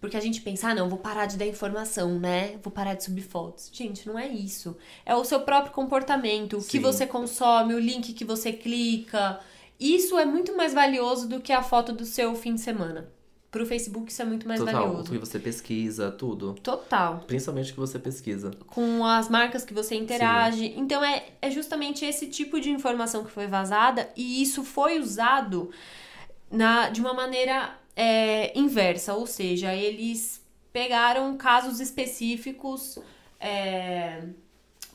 [0.05, 2.57] porque a gente pensa, ah, não, vou parar de dar informação, né?
[2.61, 3.71] Vou parar de subir fotos.
[3.73, 4.77] Gente, não é isso.
[5.03, 9.39] É o seu próprio comportamento, o que você consome, o link que você clica.
[9.79, 13.09] Isso é muito mais valioso do que a foto do seu fim de semana.
[13.49, 15.09] Pro Facebook isso é muito mais Total, valioso.
[15.09, 16.53] O que você pesquisa, tudo.
[16.61, 17.23] Total.
[17.25, 18.51] Principalmente o que você pesquisa.
[18.67, 20.67] Com as marcas que você interage.
[20.67, 20.75] Sim.
[20.77, 25.71] Então é, é justamente esse tipo de informação que foi vazada e isso foi usado
[26.51, 32.99] na, de uma maneira é, inversa, ou seja, eles pegaram casos específicos.
[33.39, 34.23] É,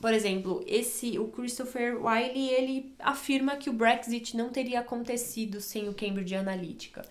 [0.01, 5.87] por exemplo, esse o Christopher Wiley ele afirma que o Brexit não teria acontecido sem
[5.87, 7.03] o Cambridge Analytica.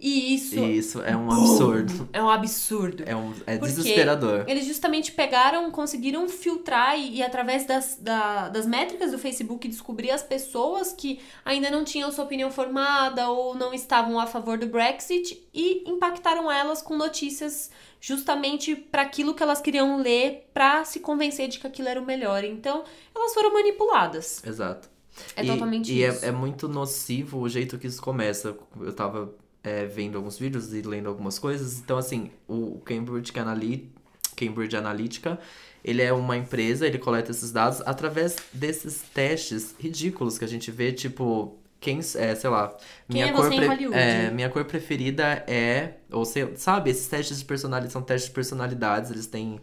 [0.00, 0.58] E isso.
[0.64, 2.08] Isso é um absurdo.
[2.12, 3.02] É um absurdo.
[3.04, 4.44] É, um, é desesperador.
[4.46, 10.12] Eles justamente pegaram, conseguiram filtrar e, e através das, da, das métricas do Facebook, descobrir
[10.12, 14.68] as pessoas que ainda não tinham sua opinião formada ou não estavam a favor do
[14.68, 21.00] Brexit e impactaram elas com notícias justamente para aquilo que elas queriam ler para se
[21.00, 22.44] convencer de que aquilo era o melhor.
[22.44, 22.84] Então,
[23.14, 24.42] elas foram manipuladas.
[24.44, 24.88] Exato.
[25.34, 26.24] É e, totalmente e é, isso.
[26.24, 28.56] E é, é muito nocivo o jeito que isso começa.
[28.80, 31.78] Eu tava é, vendo alguns vídeos e lendo algumas coisas.
[31.78, 33.90] Então, assim, o Cambridge, Analy
[34.36, 35.38] Cambridge Analytica,
[35.84, 40.70] ele é uma empresa, ele coleta esses dados através desses testes ridículos que a gente
[40.70, 43.94] vê, tipo, quem, é, sei lá, quem minha é cor pre...
[43.94, 48.34] é, minha cor preferida é, ou sei, sabe, esses testes de personalidade são testes de
[48.34, 49.60] personalidades, eles têm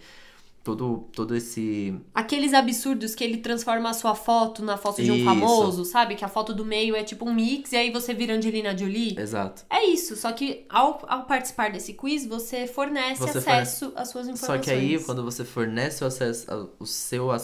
[0.66, 1.96] todo, todo esse.
[2.14, 6.16] Aqueles absurdos que ele transforma a sua foto na foto de um famoso, sabe?
[6.16, 9.16] Que a foto do meio é tipo um mix e aí você vira Angelina Jolie.
[9.18, 9.64] Exato.
[9.70, 14.02] É isso, só que ao, ao participar desse quiz, você fornece você acesso fornece...
[14.02, 14.58] às suas informações.
[14.58, 17.38] Só que aí, quando você fornece o acesso, o seu a,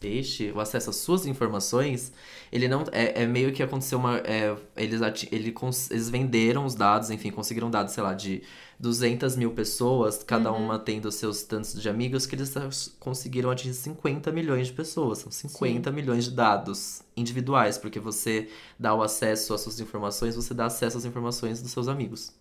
[0.00, 2.12] peixe, o acesso às suas informações,
[2.52, 2.84] ele não.
[2.92, 4.18] É, é meio que aconteceu uma.
[4.18, 5.00] É, eles,
[5.32, 5.54] ele,
[5.90, 8.42] eles venderam os dados, enfim, conseguiram dados, sei lá, de
[8.78, 10.66] 200 mil pessoas, cada uhum.
[10.66, 12.54] uma tendo seus tantos de amigos, que eles
[13.00, 15.20] conseguiram atingir 50 milhões de pessoas.
[15.20, 15.96] São 50 Sim.
[15.96, 20.98] milhões de dados individuais, porque você dá o acesso às suas informações, você dá acesso
[20.98, 22.34] às informações dos seus amigos.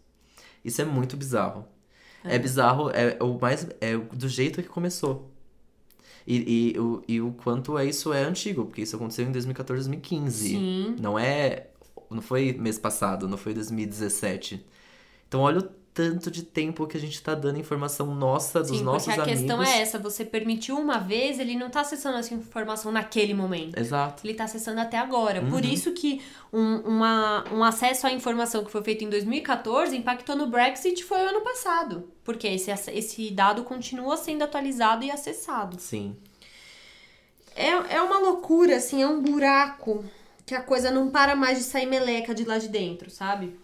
[0.63, 1.65] Isso é muito bizarro.
[2.21, 3.65] É, é bizarro, é o mais.
[3.79, 5.30] É do jeito que começou.
[6.25, 9.89] E, e, o, e o quanto é isso é antigo, porque isso aconteceu em 2014,
[9.89, 10.49] 2015.
[10.49, 10.95] Sim.
[10.99, 11.67] Não é.
[12.09, 14.65] Não foi mês passado, não foi 2017.
[15.27, 18.83] Então olha o tanto de tempo que a gente tá dando informação nossa, dos Sim,
[18.83, 19.25] nossos amigos.
[19.25, 22.91] Porque a questão é essa, você permitiu uma vez, ele não tá acessando essa informação
[22.91, 23.77] naquele momento.
[23.77, 24.25] Exato.
[24.25, 25.41] Ele tá acessando até agora.
[25.41, 25.49] Uhum.
[25.49, 30.35] Por isso que um, uma, um acesso à informação que foi feito em 2014 impactou
[30.35, 32.09] no Brexit foi o ano passado.
[32.23, 35.77] Porque esse, esse dado continua sendo atualizado e acessado.
[35.79, 36.15] Sim.
[37.53, 40.05] É, é uma loucura, assim, é um buraco
[40.45, 43.59] que a coisa não para mais de sair meleca de lá de dentro, sabe?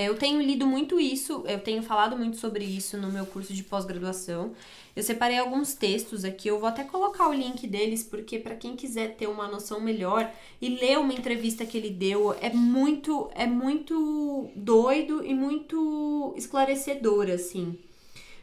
[0.00, 3.64] Eu tenho lido muito isso, eu tenho falado muito sobre isso no meu curso de
[3.64, 4.52] pós-graduação.
[4.94, 8.76] Eu separei alguns textos aqui, eu vou até colocar o link deles, porque para quem
[8.76, 10.30] quiser ter uma noção melhor
[10.60, 17.28] e ler uma entrevista que ele deu, é muito, é muito doido e muito esclarecedor,
[17.30, 17.76] assim,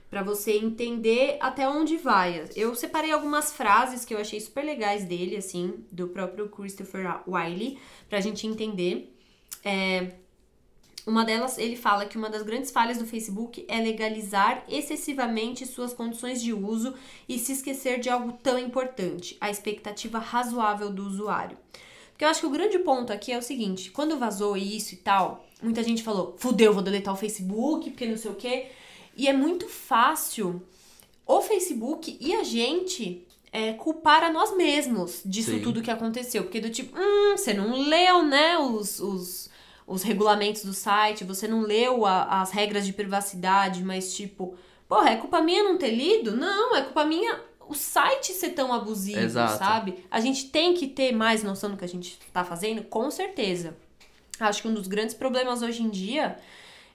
[0.10, 2.46] para você entender até onde vai.
[2.54, 7.78] Eu separei algumas frases que eu achei super legais dele, assim, do próprio Christopher Wiley,
[8.10, 9.14] pra gente entender.
[9.64, 10.12] É,
[11.06, 15.94] uma delas, ele fala que uma das grandes falhas do Facebook é legalizar excessivamente suas
[15.94, 16.96] condições de uso
[17.30, 21.58] e se esquecer de algo tão importante, a expectativa razoável do usuário.
[22.12, 24.98] Porque eu acho que o grande ponto aqui é o seguinte: quando vazou isso e
[24.98, 28.68] tal, muita gente falou, fudeu, vou deletar o Facebook, porque não sei o quê.
[29.16, 30.62] E é muito fácil
[31.26, 35.62] o Facebook e a gente é, culpar a nós mesmos disso Sim.
[35.62, 36.44] tudo que aconteceu.
[36.44, 39.50] Porque do tipo, hum, você não leu, né, os, os,
[39.88, 44.56] os regulamentos do site, você não leu a- as regras de privacidade, mas tipo,
[44.88, 46.36] porra, é culpa minha não ter lido?
[46.36, 49.58] Não, é culpa minha o site ser tão abusivo, Exato.
[49.58, 50.06] sabe?
[50.12, 53.76] A gente tem que ter mais noção do que a gente tá fazendo, com certeza.
[54.40, 56.38] Acho que um dos grandes problemas hoje em dia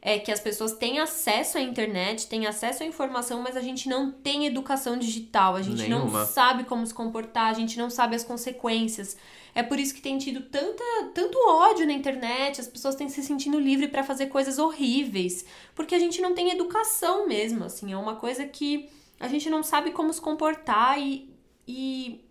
[0.02, 3.88] é que as pessoas têm acesso à internet, têm acesso à informação, mas a gente
[3.88, 6.20] não tem educação digital, a gente Nenhuma.
[6.20, 9.16] não sabe como se comportar, a gente não sabe as consequências.
[9.54, 10.84] É por isso que tem tido tanta,
[11.14, 15.94] tanto ódio na internet, as pessoas têm se sentindo livre pra fazer coisas horríveis, porque
[15.94, 19.90] a gente não tem educação mesmo, assim, é uma coisa que a gente não sabe
[19.90, 21.28] como se comportar e,
[21.66, 22.24] e,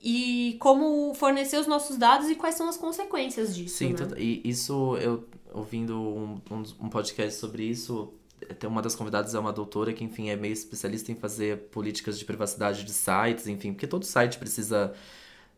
[0.00, 3.76] e como fornecer os nossos dados e quais são as consequências disso.
[3.76, 4.06] Sim, né?
[4.16, 8.12] e isso, eu ouvindo um, um, um podcast sobre isso,
[8.48, 12.18] até uma das convidadas é uma doutora que, enfim, é meio especialista em fazer políticas
[12.18, 14.94] de privacidade de sites, enfim, porque todo site precisa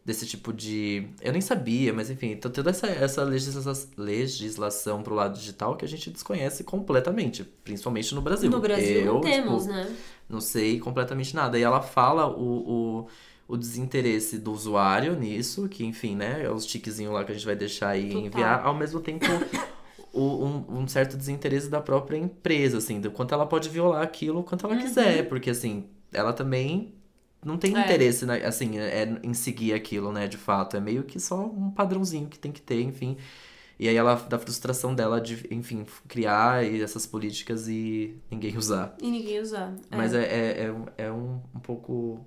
[0.04, 1.08] desse tipo de.
[1.20, 3.72] Eu nem sabia, mas enfim, então toda essa, essa legisla...
[3.96, 8.50] legislação pro lado digital que a gente desconhece completamente, principalmente no Brasil.
[8.50, 9.96] No Brasil eu, não temos, tipo, né?
[10.28, 11.58] não sei completamente nada.
[11.58, 13.06] E ela fala o, o,
[13.48, 17.46] o desinteresse do usuário nisso, que enfim, né, é os tiquezinhos lá que a gente
[17.46, 19.26] vai deixar e enviar, ao mesmo tempo
[20.12, 24.42] o- um, um certo desinteresse da própria empresa, assim, do quanto ela pode violar aquilo,
[24.42, 26.94] quanto ela quiser, porque assim, ela também
[27.44, 27.76] não tem.
[27.76, 27.80] É.
[27.80, 31.70] interesse, né, assim, é, em seguir aquilo, né, de fato, é meio que só um
[31.70, 33.16] padrãozinho que tem que ter, enfim.
[33.78, 38.94] E aí ela, da frustração dela de, enfim, criar essas políticas e ninguém usar.
[39.00, 39.74] E ninguém usar.
[39.90, 39.96] É.
[39.96, 42.26] Mas é, é, é, um- é um, um pouco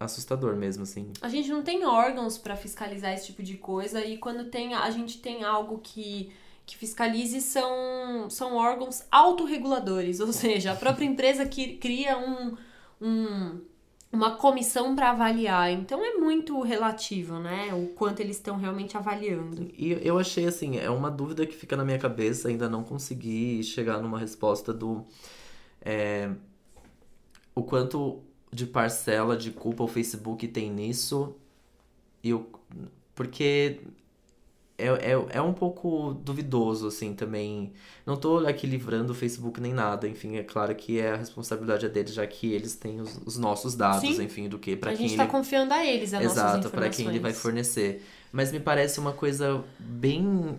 [0.00, 1.12] assustador mesmo, assim.
[1.20, 4.90] A gente não tem órgãos pra fiscalizar esse tipo de coisa e quando tem a
[4.90, 6.32] gente tem algo que
[6.66, 12.56] que fiscalize são, são órgãos autorreguladores, ou seja, a própria empresa que cria um,
[13.00, 13.60] um
[14.12, 15.70] uma comissão para avaliar.
[15.70, 17.72] Então é muito relativo, né?
[17.72, 19.70] O quanto eles estão realmente avaliando.
[19.76, 23.62] E eu achei, assim, é uma dúvida que fica na minha cabeça, ainda não consegui
[23.62, 25.04] chegar numa resposta do.
[25.82, 26.30] é,
[27.54, 31.34] o quanto de parcela de culpa o Facebook tem nisso.
[32.22, 32.46] E o,
[33.14, 33.80] porque
[34.80, 37.72] é, é, é um pouco duvidoso, assim, também.
[38.06, 41.86] Não tô aqui livrando o Facebook nem nada, enfim, é claro que é a responsabilidade
[41.86, 44.22] é deles, já que eles têm os, os nossos dados, Sim.
[44.22, 46.88] enfim, do que para a quem gente tá ele confiando a eles nossas Exato, para
[46.88, 48.02] quem ele vai fornecer.
[48.32, 50.58] Mas me parece uma coisa bem,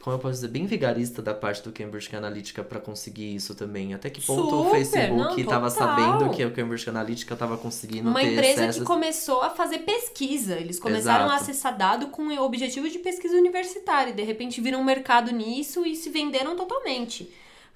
[0.00, 3.94] como eu posso dizer, bem vigarista da parte do Cambridge Analytica para conseguir isso também.
[3.94, 8.08] Até que ponto o Super, Facebook não, estava sabendo que o Cambridge Analytica estava conseguindo
[8.08, 10.54] Uma empresa que começou a fazer pesquisa.
[10.54, 11.42] Eles começaram a Exato.
[11.42, 14.10] acessar dado com o objetivo de pesquisa universitária.
[14.10, 17.30] E de repente viram um mercado nisso e se venderam totalmente.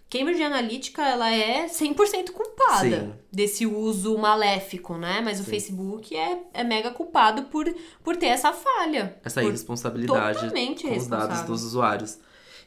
[0.09, 3.13] Cambridge Analytica, ela é 100% culpada Sim.
[3.31, 5.21] desse uso maléfico, né?
[5.21, 5.51] Mas o Sim.
[5.51, 7.67] Facebook é, é mega culpado por,
[8.05, 9.19] por ter essa falha.
[9.25, 12.19] essa irresponsabilidade com os dados dos usuários.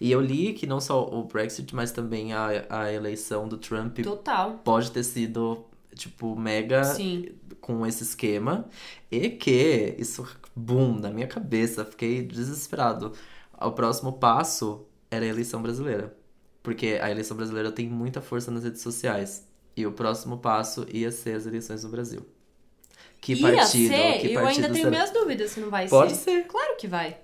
[0.02, 4.00] E eu li que não só o Brexit, mas também a, a eleição do Trump
[4.00, 4.60] Total.
[4.64, 7.30] pode ter sido, tipo, mega Sim.
[7.60, 8.66] com esse esquema.
[9.12, 10.26] E que, isso,
[10.56, 13.14] boom, na minha cabeça, fiquei desesperado.
[13.60, 16.19] O próximo passo era a eleição brasileira.
[16.70, 19.44] Porque a eleição brasileira tem muita força nas redes sociais.
[19.76, 22.24] E o próximo passo ia ser as eleições no Brasil.
[23.20, 23.88] Que Ia partido?
[23.90, 24.90] ser, que eu partido ainda tenho será?
[24.92, 26.18] minhas dúvidas se não vai Pode ser.
[26.44, 26.48] ser.
[26.48, 27.18] Claro que vai.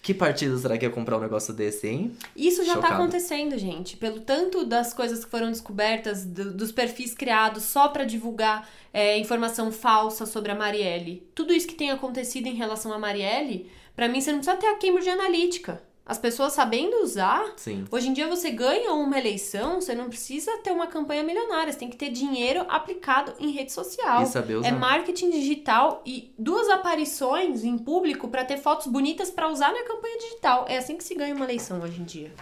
[0.00, 2.16] Que partido será que ia comprar um negócio desse, hein?
[2.36, 2.94] Isso já tá Chocado.
[3.02, 3.96] acontecendo, gente.
[3.96, 9.18] Pelo tanto das coisas que foram descobertas, do- dos perfis criados só pra divulgar é,
[9.18, 11.26] informação falsa sobre a Marielle.
[11.34, 14.66] Tudo isso que tem acontecido em relação a Marielle, pra mim você não precisa ter
[14.68, 15.82] a Cambridge Analytica.
[16.06, 17.54] As pessoas sabendo usar.
[17.56, 17.86] Sim.
[17.90, 21.78] Hoje em dia você ganha uma eleição, você não precisa ter uma campanha milionária, você
[21.78, 24.22] tem que ter dinheiro aplicado em rede social.
[24.22, 24.68] E saber usar.
[24.68, 29.82] É marketing digital e duas aparições em público pra ter fotos bonitas pra usar na
[29.84, 30.66] campanha digital.
[30.68, 32.32] É assim que se ganha uma eleição hoje em dia.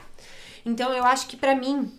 [0.67, 1.93] Então eu acho que pra mim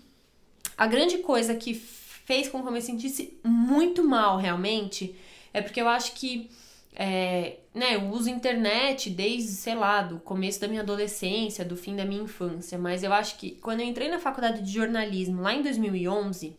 [0.77, 5.15] a grande coisa que fez com que eu me sentisse muito mal realmente
[5.53, 6.49] é porque eu acho que
[6.95, 11.95] é, né, eu uso internet desde, sei lá, do começo da minha adolescência, do fim
[11.95, 15.53] da minha infância, mas eu acho que quando eu entrei na faculdade de jornalismo lá
[15.53, 16.55] em 2011,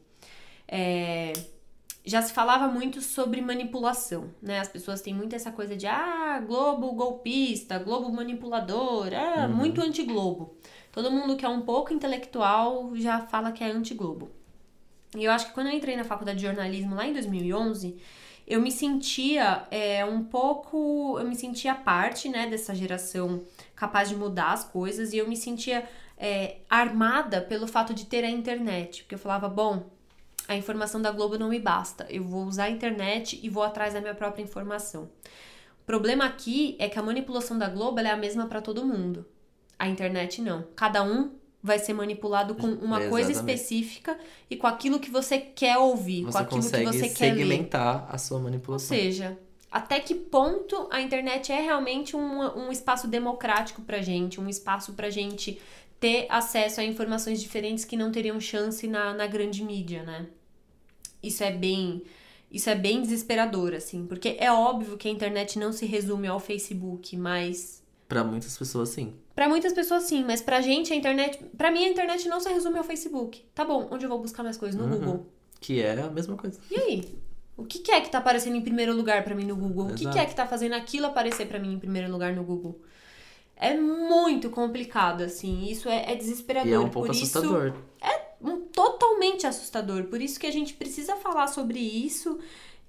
[0.67, 1.33] é,
[2.05, 4.59] já se falava muito sobre manipulação, né?
[4.61, 9.55] As pessoas têm muito essa coisa de ah, Globo golpista, Globo manipulador, ah, Uhum.
[9.57, 10.57] muito anti-Globo.
[10.93, 14.31] Todo mundo que é um pouco intelectual já fala que é anti-Globo.
[15.17, 17.97] E eu acho que quando eu entrei na faculdade de jornalismo lá em 2011,
[18.47, 21.19] eu me sentia é, um pouco.
[21.19, 25.37] Eu me sentia parte, né, dessa geração capaz de mudar as coisas e eu me
[25.37, 29.03] sentia é, armada pelo fato de ter a internet.
[29.03, 29.91] Porque eu falava, bom,
[30.47, 32.07] a informação da Globo não me basta.
[32.11, 35.11] Eu vou usar a internet e vou atrás da minha própria informação.
[35.83, 39.27] O problema aqui é que a manipulação da Globo é a mesma para todo mundo.
[39.79, 40.67] A internet não.
[40.77, 41.33] Cada um
[41.65, 44.19] vai ser manipulado com uma É, coisa específica
[44.51, 47.71] e com aquilo que você quer ouvir, com Você aquilo que você quer ler.
[47.75, 48.89] segmentar a sua Ou manipulação.
[48.89, 49.39] seja,
[49.71, 54.95] até que ponto a internet é realmente um, um espaço democrático pra gente, um espaço
[54.95, 55.61] pra gente
[56.01, 60.27] ter acesso a informações diferentes que não teriam chance na, na grande mídia, né?
[61.23, 62.03] Isso é bem.
[62.51, 66.39] Isso é bem desesperador, assim, porque é óbvio que a internet não se resume ao
[66.41, 69.15] Facebook, mas Pra muitas pessoas, sim.
[69.35, 72.49] Pra muitas pessoas sim, mas pra gente a internet, Pra mim a internet não se
[72.49, 73.45] resume ao Facebook.
[73.55, 74.99] Tá bom, onde eu vou buscar mais coisas no Uhum.
[74.99, 75.27] Google?
[75.61, 76.61] Que é a mesma coisa.
[76.71, 77.15] E aí?
[77.57, 79.87] O que, que é que tá aparecendo em primeiro lugar pra mim no Google?
[79.87, 80.19] O que, que Exato.
[80.19, 82.81] é que tá fazendo aquilo aparecer pra mim em primeiro lugar no Google?
[83.57, 85.65] É muito complicado, assim.
[85.67, 86.71] Isso é, é desesperador.
[86.71, 87.75] E é um pouco Por isso, assustador.
[88.43, 90.05] um, totalmente assustador.
[90.05, 92.39] Por isso que a gente precisa falar sobre isso.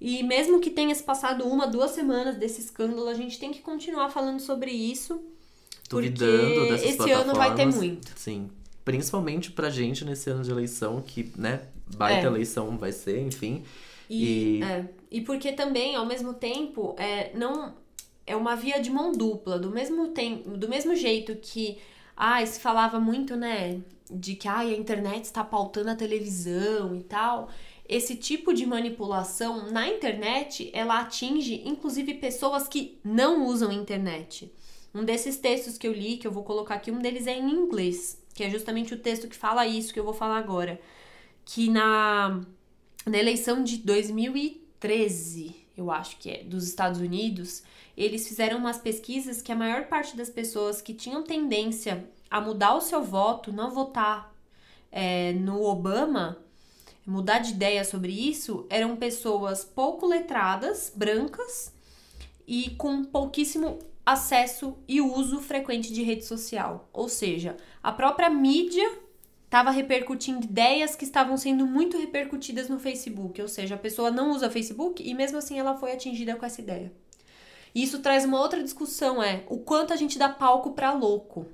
[0.00, 3.60] E mesmo que tenha se passado uma, duas semanas desse escândalo, a gente tem que
[3.62, 5.24] continuar falando sobre isso.
[5.88, 7.74] Duvidando porque dessas esse ano vai ter plataformas.
[7.76, 8.12] muito.
[8.16, 8.50] Sim.
[8.84, 11.62] Principalmente pra gente nesse ano de eleição, que, né,
[11.96, 12.30] baita É.
[12.30, 13.62] eleição vai ser, enfim.
[14.08, 17.74] E, E- é, e porque também, ao mesmo tempo, é, não
[18.26, 19.58] é uma via de mão dupla.
[19.58, 21.78] Do mesmo, tempo, do mesmo jeito que
[22.16, 23.80] ah, se falava muito, né,
[24.10, 27.48] de que ah, a internet está pautando a televisão e tal.
[27.88, 34.50] Esse tipo de manipulação na internet, ela atinge inclusive pessoas que não usam internet.
[34.96, 37.50] Um desses textos que eu li, que eu vou colocar aqui, um deles é em
[37.50, 40.80] inglês, que é justamente o texto que fala isso que eu vou falar agora.
[41.44, 42.40] Que na
[43.06, 47.62] na eleição de 2013, eu acho que é, dos Estados Unidos,
[47.96, 52.74] eles fizeram umas pesquisas que a maior parte das pessoas que tinham tendência a mudar
[52.74, 54.34] o seu voto, não votar
[54.90, 56.38] é, no Obama,
[57.06, 61.72] mudar de ideia sobre isso, eram pessoas pouco letradas, brancas
[62.44, 66.88] e com pouquíssimo acesso e uso frequente de rede social.
[66.92, 68.88] Ou seja, a própria mídia
[69.46, 73.42] estava repercutindo ideias que estavam sendo muito repercutidas no Facebook.
[73.42, 76.60] Ou seja, a pessoa não usa Facebook e mesmo assim ela foi atingida com essa
[76.60, 76.92] ideia.
[77.74, 81.46] E isso traz uma outra discussão, é o quanto a gente dá palco pra louco.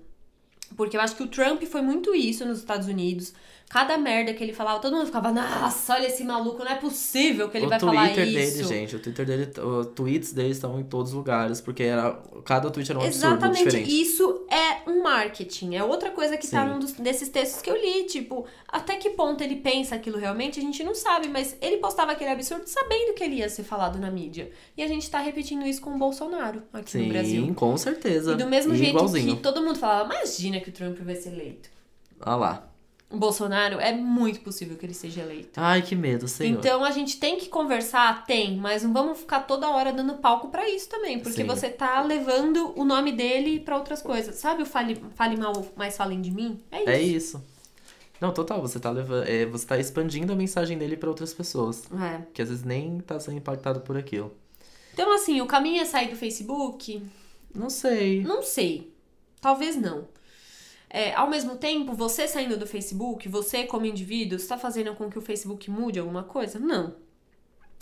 [0.77, 3.35] Porque eu acho que o Trump foi muito isso nos Estados Unidos.
[3.73, 7.49] Cada merda que ele falava, todo mundo ficava, nossa, olha esse maluco, não é possível
[7.49, 8.57] que ele o vai falar Twitter isso.
[8.59, 12.21] dele, gente, o Twitter dele, os tweets dele estão em todos os lugares, porque era,
[12.45, 14.03] cada tweet era um absurdo Exatamente, diferente.
[14.03, 15.75] isso é um marketing.
[15.77, 16.71] É outra coisa que tá Sim.
[16.75, 18.05] num dos, desses textos que eu li.
[18.05, 22.13] Tipo, até que ponto ele pensa aquilo realmente, a gente não sabe, mas ele postava
[22.13, 24.51] aquele absurdo sabendo que ele ia ser falado na mídia.
[24.77, 27.47] E a gente tá repetindo isso com o Bolsonaro aqui no Brasil.
[27.47, 28.33] Sim, com certeza.
[28.33, 29.35] E do mesmo E jeito igualzinho.
[29.37, 31.71] que todo mundo falava, imagina que o Trump vai ser eleito.
[32.21, 32.69] Ah lá.
[33.13, 35.53] Bolsonaro é muito possível que ele seja eleito.
[35.57, 36.59] Ai, que medo, senhor.
[36.59, 40.49] Então a gente tem que conversar, tem, mas não vamos ficar toda hora dando palco
[40.49, 41.47] pra isso também, porque Sim.
[41.47, 44.37] você tá levando o nome dele pra outras coisas.
[44.37, 46.61] Sabe o fale, fale mal, mas falem de mim?
[46.71, 46.91] É isso.
[46.91, 47.45] É isso.
[48.21, 51.85] Não, total, você tá levando, é, você tá expandindo a mensagem dele pra outras pessoas,
[52.01, 52.23] É.
[52.33, 54.33] que às vezes nem tá sendo impactado por aquilo.
[54.95, 57.03] Então assim, o caminho é sair do Facebook?
[57.55, 58.23] Não sei.
[58.23, 58.93] Não sei.
[59.41, 60.07] Talvez não.
[60.95, 65.19] É, ao mesmo tempo, você saindo do Facebook, você como indivíduo, está fazendo com que
[65.19, 66.59] o Facebook mude alguma coisa?
[66.59, 66.95] Não.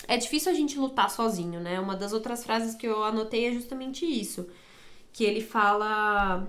[0.07, 1.81] É difícil a gente lutar sozinho, né?
[1.81, 4.49] Uma das outras frases que eu anotei é justamente isso.
[5.13, 6.47] Que ele fala.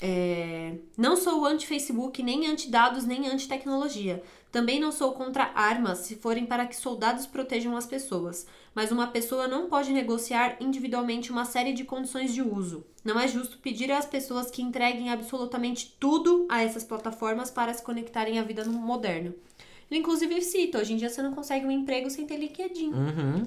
[0.00, 4.22] é, não sou anti-Facebook, nem anti-dados, nem anti-tecnologia.
[4.50, 8.46] Também não sou contra armas se forem para que soldados protejam as pessoas.
[8.74, 12.84] Mas uma pessoa não pode negociar individualmente uma série de condições de uso.
[13.04, 17.82] Não é justo pedir às pessoas que entreguem absolutamente tudo a essas plataformas para se
[17.82, 19.34] conectarem à vida no moderno.
[19.90, 22.92] Ele inclusive cita, hoje em dia você não consegue um emprego sem ter LinkedIn.
[22.92, 23.46] Uhum.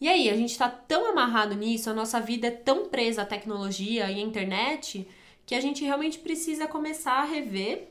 [0.00, 3.26] E aí, a gente tá tão amarrado nisso, a nossa vida é tão presa à
[3.26, 5.06] tecnologia e à internet,
[5.44, 7.89] que a gente realmente precisa começar a rever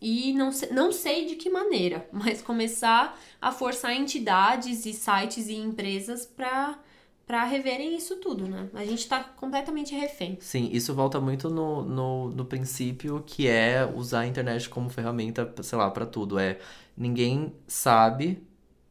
[0.00, 5.54] e não, não sei de que maneira, mas começar a forçar entidades e sites e
[5.54, 6.78] empresas para
[7.26, 8.68] para reverem isso tudo, né?
[8.74, 10.36] A gente tá completamente refém.
[10.42, 15.50] Sim, isso volta muito no, no, no princípio que é usar a internet como ferramenta,
[15.62, 16.38] sei lá, pra tudo.
[16.38, 16.58] É
[16.94, 18.42] ninguém sabe,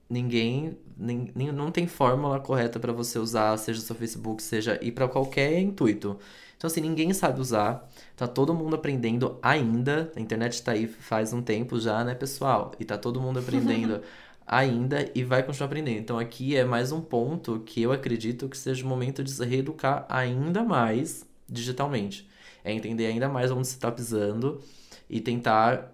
[0.09, 4.91] ninguém nin- nin- não tem fórmula correta pra você usar, seja seu Facebook, seja e
[4.91, 6.17] pra qualquer intuito.
[6.63, 7.89] Então assim, ninguém sabe usar.
[8.15, 10.09] Tá todo mundo aprendendo ainda.
[10.15, 12.71] A internet tá aí faz um tempo já, né, pessoal?
[12.79, 13.99] E tá todo mundo aprendendo
[14.47, 15.99] ainda e vai continuar aprendendo.
[15.99, 19.45] Então aqui é mais um ponto que eu acredito que seja o momento de se
[19.45, 22.29] reeducar ainda mais digitalmente.
[22.63, 24.61] É entender ainda mais onde você está pisando
[25.09, 25.93] e tentar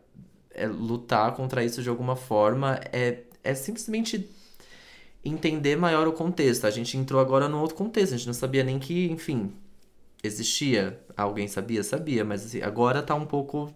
[0.52, 2.80] é, lutar contra isso de alguma forma.
[2.94, 4.30] É, é simplesmente
[5.26, 6.68] entender maior o contexto.
[6.68, 9.52] A gente entrou agora num outro contexto, a gente não sabia nem que, enfim,
[10.24, 11.00] existia.
[11.16, 11.84] Alguém sabia?
[11.84, 13.74] Sabia, mas assim, agora tá um pouco.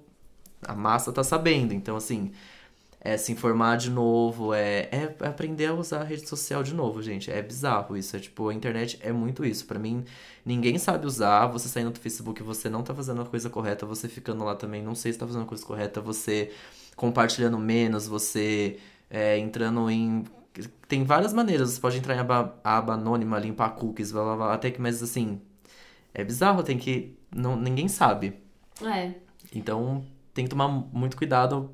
[0.66, 1.74] A massa tá sabendo.
[1.74, 2.32] Então, assim,
[3.06, 7.02] é se informar de novo, é, é aprender a usar a rede social de novo,
[7.02, 7.30] gente.
[7.30, 8.16] É bizarro isso.
[8.16, 9.66] É tipo, a internet é muito isso.
[9.66, 10.06] para mim,
[10.46, 11.48] ninguém sabe usar.
[11.48, 13.86] Você saindo do Facebook, você não tá fazendo a coisa correta.
[13.86, 16.00] Você ficando lá também, não sei se tá fazendo a coisa correta.
[16.00, 16.52] Você
[16.96, 18.80] compartilhando menos, você
[19.10, 20.24] é, entrando em.
[20.88, 21.72] Tem várias maneiras.
[21.72, 24.54] Você pode entrar em aba, aba anônima, limpar cookies, blá blá blá.
[24.54, 25.42] Até que, mas assim.
[26.14, 27.18] É bizarro, tem que.
[27.36, 28.40] Não, ninguém sabe.
[28.84, 29.14] É.
[29.54, 31.74] Então, tem que tomar muito cuidado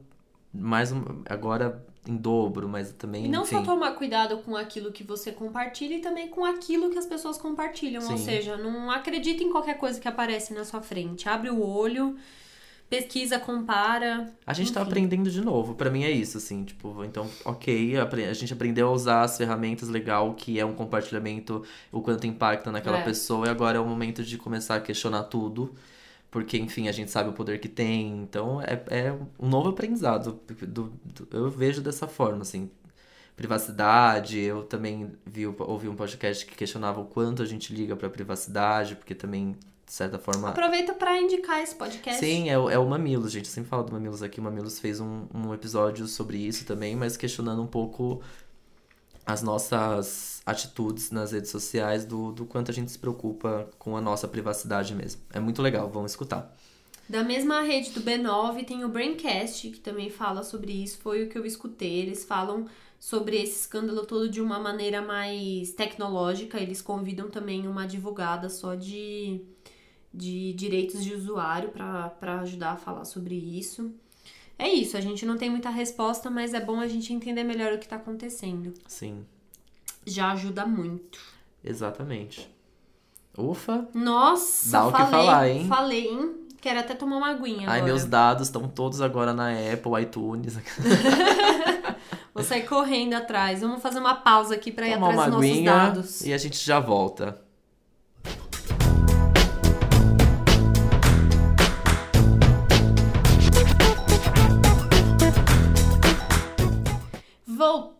[0.53, 0.91] mais
[1.29, 3.25] agora em dobro, mas também.
[3.25, 3.57] E não enfim.
[3.57, 7.37] só tomar cuidado com aquilo que você compartilha e também com aquilo que as pessoas
[7.37, 8.01] compartilham.
[8.03, 8.25] Ou Sim.
[8.25, 11.27] seja, não acredita em qualquer coisa que aparece na sua frente.
[11.29, 12.17] Abre o olho,
[12.89, 14.33] pesquisa, compara.
[14.45, 14.89] A gente tá enfim.
[14.89, 15.75] aprendendo de novo.
[15.75, 19.87] Pra mim é isso, assim, tipo, então, ok, a gente aprendeu a usar as ferramentas
[19.89, 23.03] legal, que é um compartilhamento, o quanto impacta naquela É.
[23.03, 25.73] pessoa, e agora é o momento de começar a questionar tudo.
[26.31, 28.17] Porque, enfim, a gente sabe o poder que tem.
[28.21, 30.39] Então, é, é um novo aprendizado.
[30.47, 32.69] do- do- eu vejo dessa forma, assim.
[33.35, 38.09] Privacidade, eu também vi, ouvi um podcast que questionava o quanto a gente liga pra
[38.09, 39.55] privacidade, porque também,
[39.89, 42.19] de certa forma, Aproveita pra indicar esse podcast.
[42.23, 43.45] Sim, é, o- é o Mamilos, gente.
[43.45, 44.39] Eu sempre falo do Mamilos aqui.
[44.39, 48.21] O Mamilos fez um, um episódio sobre isso também, mas questionando um pouco
[49.25, 54.01] as nossas atitudes nas redes sociais, do, do quanto a gente se preocupa com a
[54.01, 55.21] nossa privacidade mesmo.
[55.33, 56.55] É muito legal, vamos escutar.
[57.07, 60.99] Da mesma rede do B9 tem o Braincast, que também fala sobre isso.
[60.99, 62.01] Foi o que eu escutei.
[62.01, 62.67] Eles falam
[62.99, 66.59] sobre esse escândalo todo de uma maneira mais tecnológica.
[66.59, 69.41] Eles convidam também uma advogada só de,
[70.13, 73.91] de direitos de usuário para ajudar a falar sobre isso.
[74.57, 77.71] É isso, a gente não tem muita resposta, mas é bom a gente entender melhor
[77.73, 78.73] o que tá acontecendo.
[78.87, 79.25] Sim,
[80.05, 81.19] Já ajuda muito.
[81.63, 82.49] exatamente.
[83.37, 83.87] Ufa!
[83.93, 85.67] Nossa, Dá o que falei, falar, hein?
[85.67, 86.35] falei, hein?
[86.59, 87.85] Quero até tomar uma aguinha Ai, agora.
[87.85, 90.57] meus dados estão todos agora na Apple, iTunes.
[92.33, 93.61] Vou sair correndo atrás.
[93.61, 96.21] Vamos fazer uma pausa aqui pra ir atrás dos nossos dados.
[96.25, 97.41] e a gente já volta.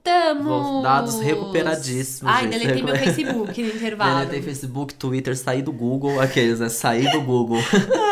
[0.03, 0.45] Voltamos!
[0.45, 2.59] Vol- dados recuperadíssimos, Ai, gente.
[2.59, 4.19] deletei meu Facebook no intervalo.
[4.19, 6.69] Deletei Facebook, Twitter, saí do Google, aqueles, né?
[6.69, 7.59] Saí do Google.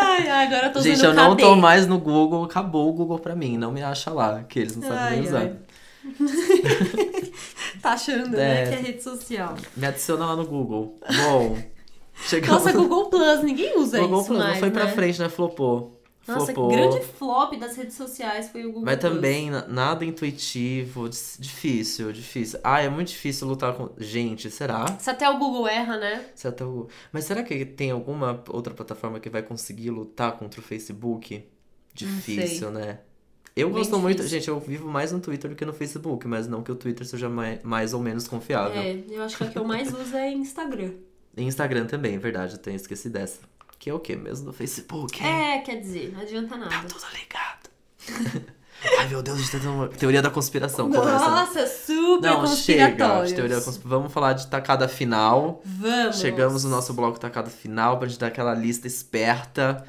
[0.02, 1.44] Ai, ai, agora eu tô Gente, eu não KD.
[1.44, 4.76] tô mais no Google, acabou o Google pra mim, não me acha lá, que eles
[4.76, 5.40] não sabem nem usar.
[5.40, 5.54] ai.
[7.82, 8.66] Tá achando, É.
[8.66, 9.56] né, que é rede social.
[9.76, 10.96] Me adiciona lá no Google.
[11.26, 11.58] Bom,
[12.28, 14.92] chegamos Nossa, Google Plus, ninguém usa Google isso Plus, mais, não foi pra né?
[14.94, 15.30] frente, né?
[15.30, 15.97] Flopou.
[16.28, 16.70] Nossa, Flopou.
[16.70, 21.08] grande flop das redes sociais foi o Google Mas também na- nada intuitivo,
[21.40, 22.60] difícil, difícil.
[22.64, 23.90] Ah, é muito difícil lutar com.
[23.98, 24.98] Gente, será?
[25.00, 26.26] Se até o Google erra, né?
[26.36, 30.60] Se até o- Mas será que tem alguma outra plataforma que vai conseguir lutar contra
[30.60, 31.44] o Facebook?
[31.94, 33.00] Difícil, né?
[33.56, 34.18] Eu Bem gosto muito.
[34.18, 34.40] difícil.
[34.40, 37.08] Gente, eu vivo mais no Twitter do que no Facebook, mas não que o Twitter
[37.08, 38.80] seja mai- mais ou menos confiável.
[38.80, 40.92] É, eu acho que a que eu mais uso é Instagram.
[41.36, 43.40] Instagram também, é verdade, eu tenho esquecido dessa.
[43.80, 45.24] Que é o quê mesmo do Facebook?
[45.24, 46.88] É, quer dizer, não adianta Tá nada.
[46.88, 48.48] tudo ligado.
[49.00, 50.88] Ai, meu Deus, a gente tá tendo uma teoria da conspiração.
[50.88, 50.98] né?
[51.00, 53.26] Nossa, super Não, chega.
[53.26, 53.82] de Teoria da consp...
[53.84, 55.62] Vamos falar de tacada final.
[55.66, 56.20] Vamos.
[56.20, 59.84] Chegamos no nosso bloco tacada final pra gente dar aquela lista esperta,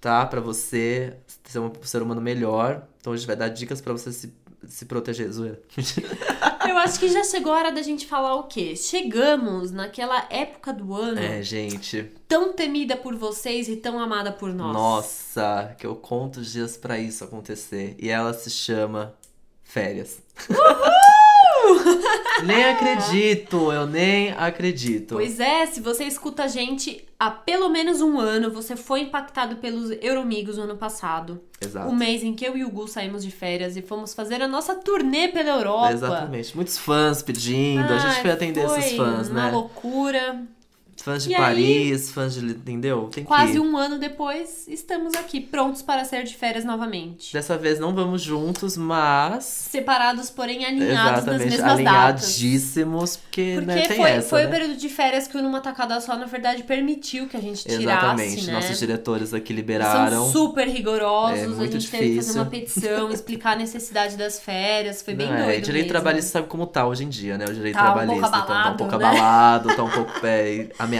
[0.00, 0.26] tá?
[0.26, 1.14] Pra você
[1.44, 2.82] ser um ser humano melhor.
[3.00, 4.32] Então a gente vai dar dicas pra você se,
[4.68, 5.30] se proteger.
[5.30, 5.60] Zoeira.
[6.68, 8.74] Eu acho que já chegou a hora da gente falar o quê?
[8.76, 12.12] Chegamos naquela época do ano É, gente.
[12.28, 14.72] tão temida por vocês e tão amada por nós.
[14.74, 17.94] Nossa, que eu conto os dias pra isso acontecer.
[17.98, 19.14] E ela se chama
[19.62, 20.18] Férias.
[22.44, 25.14] nem acredito, eu nem acredito.
[25.14, 29.56] Pois é, se você escuta a gente há pelo menos um ano, você foi impactado
[29.56, 31.40] pelos Euromigos no ano passado.
[31.60, 31.88] Exato.
[31.88, 34.48] O mês em que eu e o Gu saímos de férias e fomos fazer a
[34.48, 35.92] nossa turnê pela Europa.
[35.92, 36.54] Exatamente.
[36.54, 39.50] Muitos fãs pedindo, a gente Ai, foi atender foi esses fãs, uma né?
[39.50, 40.46] loucura.
[41.06, 42.44] Fãs de E aí, Paris, fãs de.
[42.46, 43.08] Entendeu?
[43.12, 43.60] Tem Quase que.
[43.60, 47.32] um ano depois, estamos aqui, prontos para sair de férias novamente.
[47.32, 49.44] Dessa vez não vamos juntos, mas.
[49.44, 52.34] Separados, porém alinhados nas Exatamente, mesmas datas.
[52.36, 54.28] alinhadíssimos, porque, Porque né, tem foi, essa.
[54.30, 54.48] foi né?
[54.48, 57.62] o período de férias que o Numa Tacada Só, na verdade, permitiu que a gente
[57.62, 58.46] tirasse, Exatamente.
[58.48, 58.52] né?
[58.54, 60.24] Nossos diretores aqui Eles liberaram.
[60.24, 62.42] São super rigorosos, É a muito gente teve que fazer difícil.
[62.42, 65.88] uma petição, explicar a necessidade das férias, foi bem Não, é, doido direito mesmo.
[65.88, 67.44] trabalhista sabe como tá hoje em dia, né?
[67.44, 68.38] O direito Tá um pouco trabalhista.
[68.38, 69.14] Então, tá um pouco abalado,
[69.68, 69.74] né?
[69.74, 70.95] abalado, tá um pouco é, ameaçado,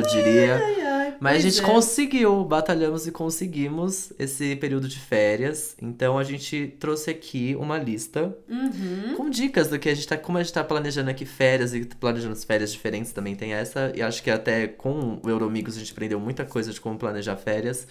[0.00, 0.56] eu diria.
[0.56, 1.16] Ai, ai.
[1.20, 1.62] Mas a gente é.
[1.62, 5.76] conseguiu, batalhamos e conseguimos esse período de férias.
[5.80, 9.14] Então a gente trouxe aqui uma lista Uhum.
[9.16, 10.16] com dicas do que a gente tá.
[10.16, 13.92] Como a gente tá planejando aqui férias e planejando as férias diferentes também tem essa.
[13.94, 17.36] E acho que até com o Euromigos a gente aprendeu muita coisa de como planejar
[17.36, 17.86] férias.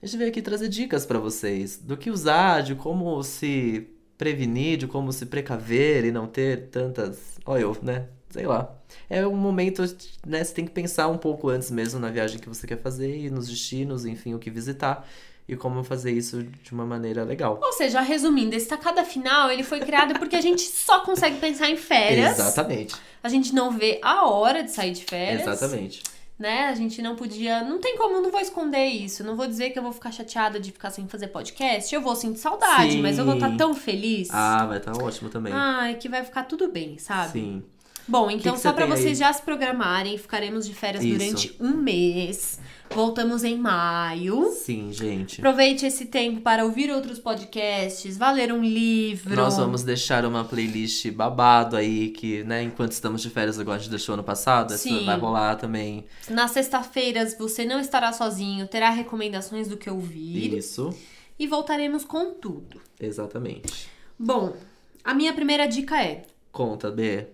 [0.00, 4.78] A gente veio aqui trazer dicas pra vocês do que usar, de como se prevenir,
[4.78, 7.38] de como se precaver e não ter tantas.
[7.44, 8.06] Ó, eu, né?
[8.30, 8.70] Sei lá.
[9.08, 9.82] É um momento,
[10.26, 10.44] né?
[10.44, 13.30] Você tem que pensar um pouco antes mesmo na viagem que você quer fazer e
[13.30, 15.06] nos destinos, enfim, o que visitar.
[15.48, 17.58] E como fazer isso de uma maneira legal.
[17.62, 21.70] Ou seja, resumindo, esse tacada final ele foi criado porque a gente só consegue pensar
[21.70, 22.38] em férias.
[22.38, 22.94] Exatamente.
[23.22, 25.40] A gente não vê a hora de sair de férias.
[25.46, 26.02] Exatamente.
[26.38, 26.66] Né?
[26.66, 27.64] A gente não podia.
[27.64, 29.24] Não tem como, não vou esconder isso.
[29.24, 31.92] Não vou dizer que eu vou ficar chateada de ficar sem fazer podcast.
[31.94, 33.02] Eu vou sentir saudade, Sim.
[33.02, 34.28] mas eu vou estar tão feliz.
[34.30, 35.52] Ah, vai estar ótimo também.
[35.52, 37.32] Ai, que vai ficar tudo bem, sabe?
[37.32, 37.64] Sim.
[38.08, 39.26] Bom, então que só você pra tem vocês aí?
[39.28, 41.18] já se programarem, ficaremos de férias Isso.
[41.18, 42.58] durante um mês.
[42.90, 44.50] Voltamos em maio.
[44.52, 45.40] Sim, gente.
[45.42, 49.36] Aproveite esse tempo para ouvir outros podcasts, vá ler um livro.
[49.36, 53.78] Nós vamos deixar uma playlist babado aí, que, né, enquanto estamos de férias, igual a
[53.78, 55.04] gente deixou ano passado, essa Sim.
[55.04, 56.06] vai rolar também.
[56.30, 60.94] Nas sextas-feiras você não estará sozinho, terá recomendações do que ouvir Isso,
[61.38, 62.80] e voltaremos com tudo.
[62.98, 63.86] exatamente.
[64.18, 64.56] Bom,
[65.04, 67.26] a minha primeira dica é: Conta, B.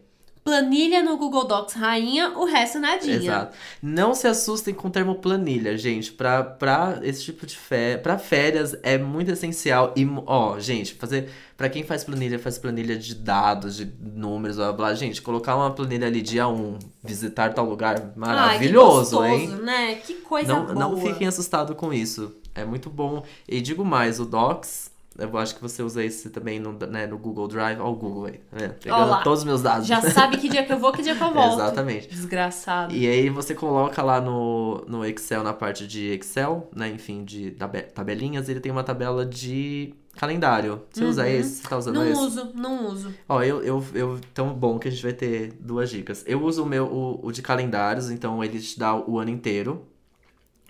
[0.44, 3.16] planilha no Google Docs rainha, o resto nadinha.
[3.16, 3.56] Exato.
[3.82, 6.12] Não se assustem com o termo planilha, gente.
[6.12, 9.94] Pra, pra esse tipo de férias, pra férias é muito essencial.
[9.96, 11.30] E, ó, gente, fazer.
[11.56, 14.94] Pra quem faz planilha, faz planilha de dados, de números, blá blá.
[14.94, 19.46] Gente, colocar uma planilha ali dia 1, visitar tal lugar, maravilhoso, Ai, que hein?
[19.46, 19.94] gostoso, né?
[19.94, 20.74] Que coisa Não, boa.
[20.74, 22.34] não fiquem assustados com isso.
[22.54, 23.24] É muito bom.
[23.48, 27.16] E digo mais, o Docs, eu acho que você usa esse também no, né, no
[27.18, 27.78] Google Drive.
[27.80, 28.74] Ó, o Google aí, vendo?
[28.74, 29.22] Pegando lá.
[29.22, 29.86] todos os meus dados.
[29.86, 31.54] Já sabe que dia que eu vou, que dia que eu volto.
[31.54, 32.08] Exatamente.
[32.08, 32.94] Desgraçado.
[32.94, 36.88] E aí você coloca lá no, no Excel, na parte de Excel, né?
[36.90, 40.82] Enfim, de tabe- tabelinhas, ele tem uma tabela de calendário.
[40.92, 41.28] Você usa Uhum.
[41.28, 41.62] esse?
[41.62, 42.20] Você tá usando Não esse?
[42.20, 43.12] uso, não uso.
[43.28, 44.20] Ó, eu, eu, eu.
[44.32, 46.22] Tão bom que a gente vai ter duas dicas.
[46.26, 49.84] Eu uso o meu, o, o de calendários, então ele te dá o ano inteiro.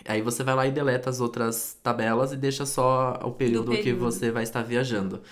[0.07, 3.79] Aí você vai lá e deleta as outras tabelas e deixa só o período, que
[3.79, 4.01] período.
[4.01, 5.23] você vai estar viajando.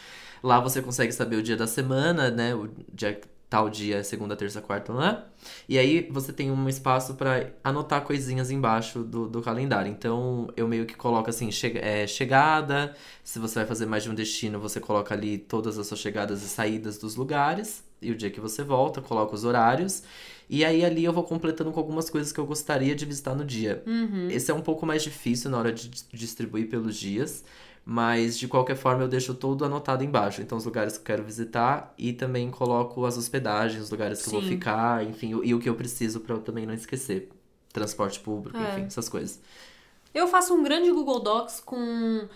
[0.43, 2.55] Lá você consegue saber o dia da semana, né?
[2.55, 3.21] O dia
[3.53, 5.25] tal dia é segunda, terça, quarta, né?
[5.69, 9.91] E aí você tem um espaço pra anotar coisinhas embaixo do, do calendário.
[9.93, 12.97] Então eu meio que coloco assim, che é, chegada.
[13.23, 16.43] Se você vai fazer mais de um destino, você coloca ali todas as suas chegadas
[16.43, 17.85] e saídas dos lugares.
[18.01, 20.03] E o dia que você volta, coloca os horários.
[20.55, 23.43] E aí ali eu vou completando com algumas coisas que eu gostaria de visitar no
[23.43, 23.83] dia.
[23.87, 24.29] Uhum.
[24.31, 27.43] Esse é um pouco mais difícil na hora de dis- distribuir pelos dias,
[27.87, 30.43] mas de qualquer forma eu deixo tudo anotado embaixo.
[30.43, 34.29] Então, os lugares que eu quero visitar e também coloco as hospedagens, os lugares que
[34.29, 34.49] eu vou Sim.
[34.51, 37.31] ficar, enfim, e o que eu preciso pra eu também não esquecer.
[37.73, 38.73] Transporte público, É.
[38.73, 39.41] enfim, essas coisas.
[40.13, 42.29] Eu faço um grande Google Docs com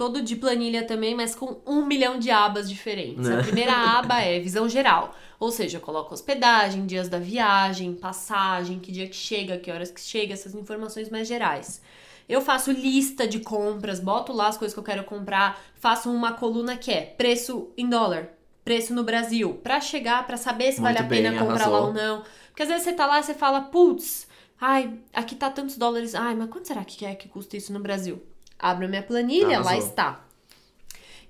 [0.00, 3.28] todo de planilha também, mas com um milhão de abas diferentes.
[3.28, 3.42] A Né?
[3.42, 8.90] primeira aba é visão geral, ou seja, eu coloco hospedagem, dias da viagem, passagem, que
[8.90, 11.82] dia que chega, que horas que chega, essas informações mais gerais.
[12.26, 16.32] Eu faço lista de compras, boto lá as coisas que eu quero comprar, faço uma
[16.32, 18.30] coluna que é preço em dólar,
[18.64, 21.78] preço no Brasil, pra chegar, pra saber se vale a Muito bem, pena comprar lá
[21.78, 21.88] arrasou.
[21.88, 22.22] ou não.
[22.48, 24.26] Porque às vezes você tá lá e você fala, putz,
[24.58, 27.80] ai, aqui tá tantos dólares, ai, mas quanto será que é que custa isso no
[27.80, 28.22] Brasil?
[28.60, 29.78] Abro a minha planilha, lá Arrasou.
[29.78, 30.24] está.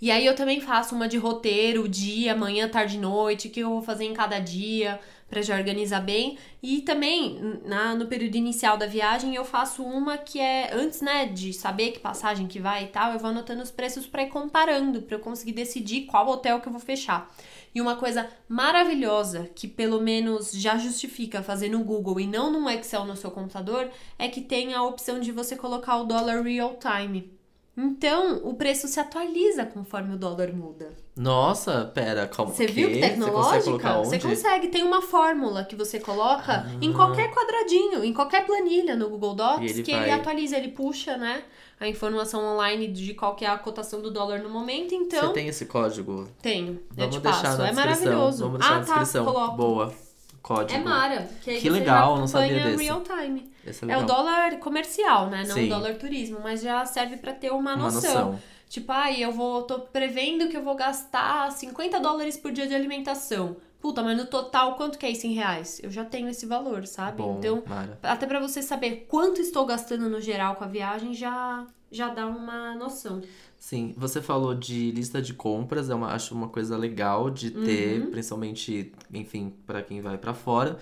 [0.00, 3.68] E aí eu também faço uma de roteiro, dia, manhã, tarde, noite, o que eu
[3.68, 6.38] vou fazer em cada dia, pra já organizar bem.
[6.62, 11.26] E também, na, no período inicial da viagem, eu faço uma que é, antes, né,
[11.26, 14.30] de saber que passagem que vai e tal, eu vou anotando os preços pra ir
[14.30, 17.30] comparando, pra eu conseguir decidir qual hotel que eu vou fechar.
[17.74, 22.68] E uma coisa maravilhosa, que pelo menos já justifica fazer no Google e não num
[22.68, 26.76] Excel no seu computador, é que tem a opção de você colocar o dólar real
[26.78, 27.32] time.
[27.76, 30.90] Então, o preço se atualiza conforme o dólar muda.
[31.16, 32.52] Nossa, pera, calma.
[32.52, 33.00] Você viu que quê?
[33.00, 33.98] Você consegue tecnológica?
[34.04, 39.08] Você consegue, tem uma fórmula que você coloca em qualquer quadradinho, em qualquer planilha no
[39.08, 41.42] Google Docs, ele que ele vai- atualiza, ele puxa, né,
[41.80, 45.32] a informação online de qual que é a cotação do dólar no momento, então Você
[45.32, 46.28] tem esse código?
[46.42, 46.74] tenho.
[46.74, 47.58] eu Vamos te deixar passo.
[47.58, 47.74] na é descrição.
[48.04, 48.44] maravilhoso.
[48.44, 49.24] Vamos deixar ah, na tá, descrição.
[49.24, 49.56] coloco.
[49.56, 49.94] Boa.
[50.42, 50.80] Código.
[50.80, 51.28] É Mara.
[51.42, 52.82] Que, Que legal, não sabia desse.
[52.84, 53.50] real time.
[53.66, 55.44] É É o dólar comercial, né?
[55.46, 55.66] Não Sim.
[55.66, 58.00] o dólar turismo, mas já serve pra ter uma, Uma noção.
[58.30, 58.40] noção.
[58.68, 62.74] Tipo, ai, eu vou tô prevendo que eu vou gastar 50 dólares por dia de
[62.74, 63.56] alimentação.
[63.80, 65.80] Puta, mas no total quanto que é isso em reais?
[65.82, 67.22] Eu já tenho esse valor, sabe?
[67.22, 67.98] Bom, Então, Mara.
[68.02, 72.24] até pra você saber quanto estou gastando no geral com a viagem, já já dá
[72.26, 73.20] uma noção.
[73.58, 78.02] Sim, você falou de lista de compras, é uma, acho uma coisa legal de ter,
[78.02, 78.10] Uhum.
[78.10, 80.78] principalmente, enfim, pra quem vai pra fora,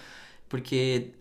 [0.51, 1.13] porque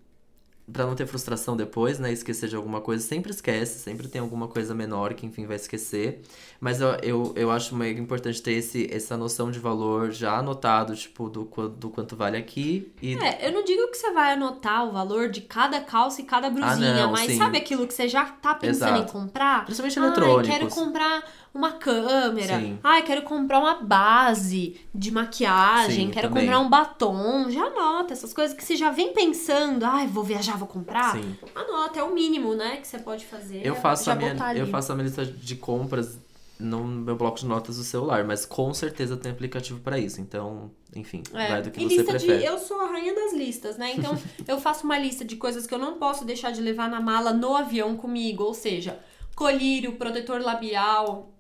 [0.72, 2.12] Pra não ter frustração depois, né?
[2.12, 6.22] Esquecer de alguma coisa, sempre esquece, sempre tem alguma coisa menor que, enfim, vai esquecer.
[6.60, 10.94] Mas eu, eu, eu acho meio importante ter esse, essa noção de valor já anotado,
[10.94, 12.92] tipo, do, do quanto vale aqui.
[13.02, 16.26] E É, eu não digo que você vai anotar o valor de cada calça e
[16.26, 17.38] cada brusinha, Ah, não, mas sim.
[17.38, 19.04] sabe aquilo que você já tá pensando Exato.
[19.04, 19.64] em comprar?
[19.64, 20.48] Principalmente Ai, eletrônicos.
[20.50, 21.24] quero comprar
[21.58, 22.60] uma câmera.
[22.60, 22.80] Sim.
[22.84, 26.08] Ai, quero comprar uma base de maquiagem.
[26.08, 26.44] Sim, quero também.
[26.46, 27.50] comprar um batom.
[27.50, 29.84] Já anota essas coisas que você já vem pensando.
[29.84, 31.14] Ai, vou viajar, vou comprar.
[31.14, 31.36] Sim.
[31.56, 33.66] Anota, é o mínimo, né, que você pode fazer.
[33.66, 34.60] Eu faço, a minha, ali.
[34.60, 36.20] eu faço a minha lista de compras
[36.60, 40.20] no meu bloco de notas do celular, mas com certeza tem aplicativo pra isso.
[40.22, 42.38] Então, enfim, É, vai do que e você prefere.
[42.40, 42.46] de.
[42.46, 43.94] Eu sou a rainha das listas, né?
[43.96, 47.00] Então, eu faço uma lista de coisas que eu não posso deixar de levar na
[47.00, 48.44] mala no avião comigo.
[48.44, 48.98] Ou seja,
[49.36, 51.32] colírio, protetor labial,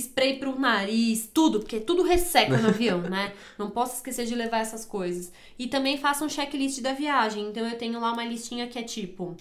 [0.00, 3.32] spray pro nariz, tudo, porque tudo resseca no avião, né?
[3.58, 5.32] Não posso esquecer de levar essas coisas.
[5.58, 7.48] E também faço um checklist da viagem.
[7.48, 9.36] Então, eu tenho lá uma listinha que é tipo: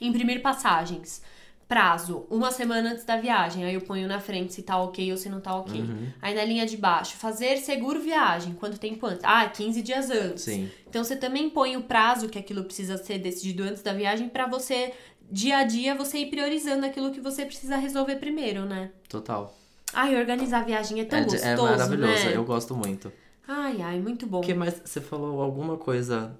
[0.00, 1.22] imprimir passagens.
[1.66, 3.62] Prazo, uma semana antes da viagem.
[3.62, 5.78] Aí eu ponho na frente se tá ok ou se não tá ok.
[5.78, 6.08] Uhum.
[6.22, 8.54] Aí na linha de baixo, fazer seguro viagem.
[8.54, 9.22] Quanto tempo antes?
[9.22, 10.44] Ah, 15 dias antes.
[10.44, 14.30] Sim, Então você também põe o prazo que aquilo precisa ser decidido antes da viagem
[14.30, 14.94] pra você,
[15.30, 18.90] dia a dia, você ir priorizando aquilo que você precisa resolver primeiro, né?
[19.06, 19.54] total.
[19.94, 22.32] Ai, organizar a viagem é tão É, de- gostoso, é maravilhoso, né?
[22.36, 23.10] eu gosto muito.
[23.46, 24.38] Ai, ai, muito bom.
[24.38, 24.80] O que mais?
[24.84, 26.32] Você falou alguma coisa.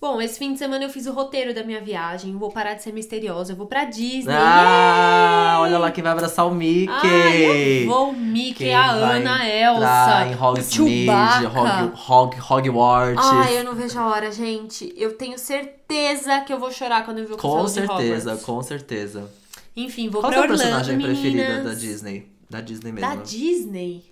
[0.00, 2.34] Bom, esse fim de semana eu fiz o roteiro da minha viagem.
[2.34, 3.52] Vou parar de ser misteriosa.
[3.52, 4.32] Eu vou pra Disney.
[4.34, 6.90] Ah, olha lá quem vai abraçar o Mickey!
[6.90, 11.46] Ai, eu vou, o Mickey, Quem a Ana, a Elsa, em o Hogsmeade.
[11.46, 13.26] Hog, Hog, Hogwarts.
[13.26, 14.90] Ai, eu não vejo a hora, gente.
[14.96, 19.30] Eu tenho certeza que eu vou chorar quando eu ver o Com certeza, com certeza.
[19.76, 21.18] Enfim, vou Qual é pra a sua Orlando, personagem meninas.
[21.20, 22.29] preferida da Disney?
[22.50, 23.08] Da Disney mesmo.
[23.08, 24.04] Da Disney?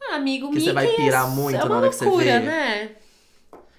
[0.00, 2.24] Ah, amigo, Que Mickey você vai pirar é, muito é na hora que você loucura,
[2.40, 2.46] vê.
[2.46, 2.90] né?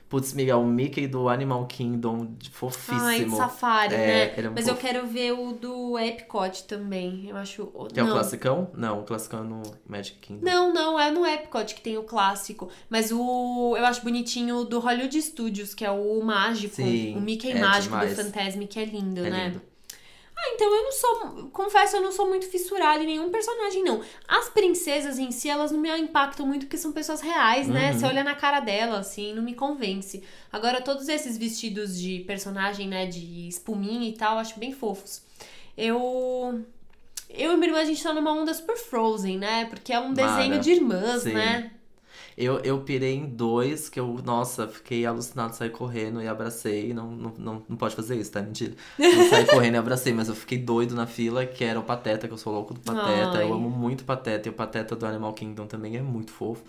[0.10, 3.02] Putz, Miguel, o Mickey do Animal Kingdom, de- fofíssimo.
[3.04, 4.34] Ai, Safari, É, né?
[4.46, 7.28] é um Mas eu quero ver o do Epcot também.
[7.30, 7.66] Eu acho.
[7.94, 8.72] Que é o classicão?
[8.74, 10.46] Não, o classicão é no Magic Kingdom.
[10.46, 12.70] Não, não, é no Epcot que tem o clássico.
[12.90, 13.76] Mas o.
[13.78, 16.76] Eu acho bonitinho o do Hollywood Studios, que é o mágico.
[16.76, 18.16] Sim, o Mickey é mágico demais.
[18.16, 19.48] do Fantasmic, que é lindo, É né?
[19.50, 19.62] lindo.
[20.40, 21.50] Ah, então eu não sou.
[21.52, 24.02] Confesso, eu não sou muito fissurada em nenhum personagem, não.
[24.28, 27.92] As princesas em si, elas não me impactam muito porque são pessoas reais, né?
[27.92, 28.00] Uhum.
[28.00, 30.24] Você olha na cara dela, assim, não me convence.
[30.52, 35.24] Agora, todos esses vestidos de personagem, né, de espuminha e tal, eu acho bem fofos.
[35.76, 36.64] Eu.
[37.30, 39.66] Eu e minha irmã, a gente tá numa onda super Frozen, né?
[39.66, 40.60] Porque é um desenho Mara.
[40.60, 41.34] de irmãs, Sim.
[41.34, 41.72] né?
[42.38, 46.94] Eu, eu pirei em dois que eu, nossa, fiquei alucinado, saí correndo e abracei.
[46.94, 48.42] Não, não, não, não pode fazer isso, tá?
[48.44, 48.74] Mentira.
[49.00, 52.28] Não saí correndo e abracei, mas eu fiquei doido na fila, que era o Pateta,
[52.28, 53.40] que eu sou louco do Pateta.
[53.40, 53.44] Ai.
[53.44, 56.64] Eu amo muito Pateta, e o Pateta do Animal Kingdom também é muito fofo.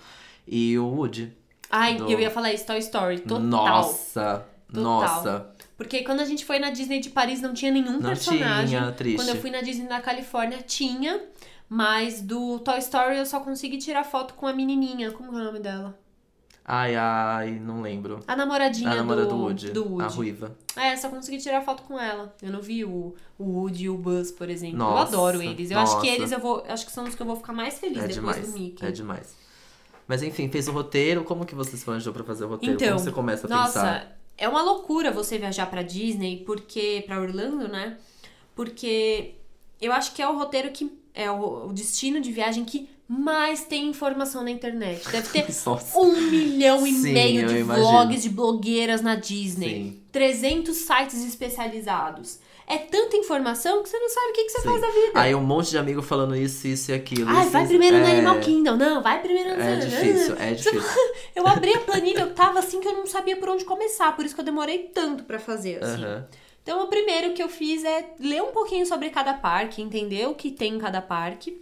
[0.47, 1.33] E o Woody.
[1.71, 3.41] Ai, Do- eu ia falar isso, Toy Story, total.
[3.43, 4.47] Nossa!
[4.73, 4.83] Total.
[4.83, 5.51] Nossa!
[5.77, 8.79] Porque quando a gente foi na Disney de Paris não tinha nenhum Não personagem.
[8.79, 9.17] tinha, triste.
[9.17, 11.21] Quando eu fui na Disney da Califórnia tinha,
[11.69, 15.11] mas do Toy Story eu só consegui tirar foto com a menininha.
[15.13, 15.99] Como é o nome dela?
[16.71, 18.21] Ai, ai, não lembro.
[18.29, 19.71] A namoradinha A namorada do, do Woody.
[19.71, 20.05] do Woody.
[20.05, 20.57] A ruiva.
[20.77, 22.35] É, só consegui tirar foto com ela.
[22.43, 24.77] Eu não vi o, o Woody e o Buzz, por exemplo.
[24.77, 25.71] eu Nossa, adoro eles.
[25.71, 26.19] Eu acho que nossa.
[26.19, 28.15] eles eu vou, acho que são os que eu vou ficar mais feliz É depois
[28.17, 28.47] demais.
[28.47, 28.85] do Mickey.
[28.85, 29.35] É demais.
[30.07, 31.25] Mas enfim, fez o roteiro.
[31.25, 32.75] Como que você se planejou pra fazer o roteiro?
[32.75, 34.19] Então, Como você começa a Nossa, pensar?
[34.37, 37.97] é uma loucura você viajar pra Disney, porque para Orlando, né?
[38.55, 39.37] Porque
[39.81, 40.85] eu acho que é o roteiro que
[41.19, 45.03] é o, o destino de viagem que mais tem informação na internet.
[45.11, 45.99] Deve ter Nossa.
[45.99, 47.89] um milhão e Sim, meio de imagino.
[47.89, 49.69] vlogs de blogueiras na Disney.
[49.69, 50.03] Sim.
[50.13, 52.39] 300 sites especializados.
[52.69, 54.69] É tanta informação que você não sabe o que, que você Sim.
[54.69, 55.13] faz da vida.
[55.15, 57.29] Aí um monte de amigo falando isso, isso e aquilo.
[57.29, 58.77] Ah, vai primeiro no é, Animal Kingdom.
[58.77, 59.63] Não, vai primeiro no...
[59.63, 60.83] É difícil, é difícil.
[61.35, 64.25] Eu abri a planilha, eu tava assim que eu não sabia por onde começar, por
[64.25, 66.05] isso que eu demorei tanto pra fazer, assim.
[66.05, 66.27] Aham.
[66.69, 70.35] Então, o primeiro que eu fiz é ler um pouquinho sobre cada parque, entender o
[70.35, 71.59] que tem em cada parque.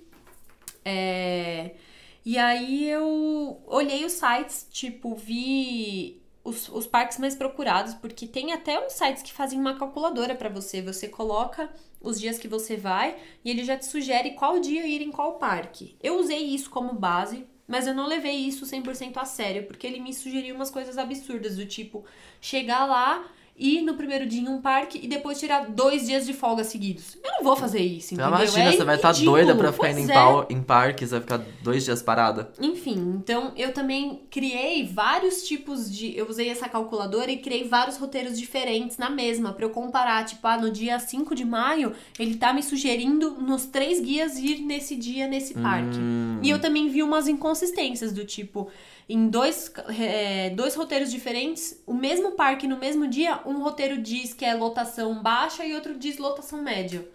[0.85, 1.77] É,
[2.25, 8.53] E aí eu olhei os sites, tipo, vi os, os parques mais procurados, porque tem
[8.53, 10.83] até uns sites que fazem uma calculadora pra você.
[10.83, 15.03] Você coloca os dias que você vai e ele já te sugere qual dia ir
[15.03, 15.97] em qual parque.
[16.03, 20.01] Eu usei isso como base, mas eu não levei isso 100% a sério, porque ele
[20.01, 22.05] me sugeriu umas coisas absurdas, do tipo,
[22.41, 23.25] chegar lá
[23.59, 27.17] ir no primeiro dia em um parque e depois tirar dois dias de folga seguidos.
[27.25, 28.29] Eu não vou fazer isso, entendeu?
[28.35, 29.37] Imagina, É você vai estar ridículo.
[29.37, 30.15] doida pra ficar indo em, Pois é.
[30.15, 32.51] pau- em parques, vai ficar dois dias parada.
[32.61, 36.17] Enfim, então eu também criei vários tipos de.
[36.17, 40.25] Eu usei essa calculadora e criei vários roteiros diferentes na mesma, pra eu comparar.
[40.27, 44.61] Tipo, ah, no dia 5 de maio, ele tá me sugerindo nos três guias ir
[44.61, 45.99] nesse dia nesse parque.
[45.99, 48.69] Hum, E eu também vi umas inconsistências do tipo.
[49.09, 54.33] Em dois, é, dois roteiros diferentes, o mesmo parque no mesmo dia, um roteiro diz
[54.33, 57.07] que é lotação baixa e outro diz lotação média.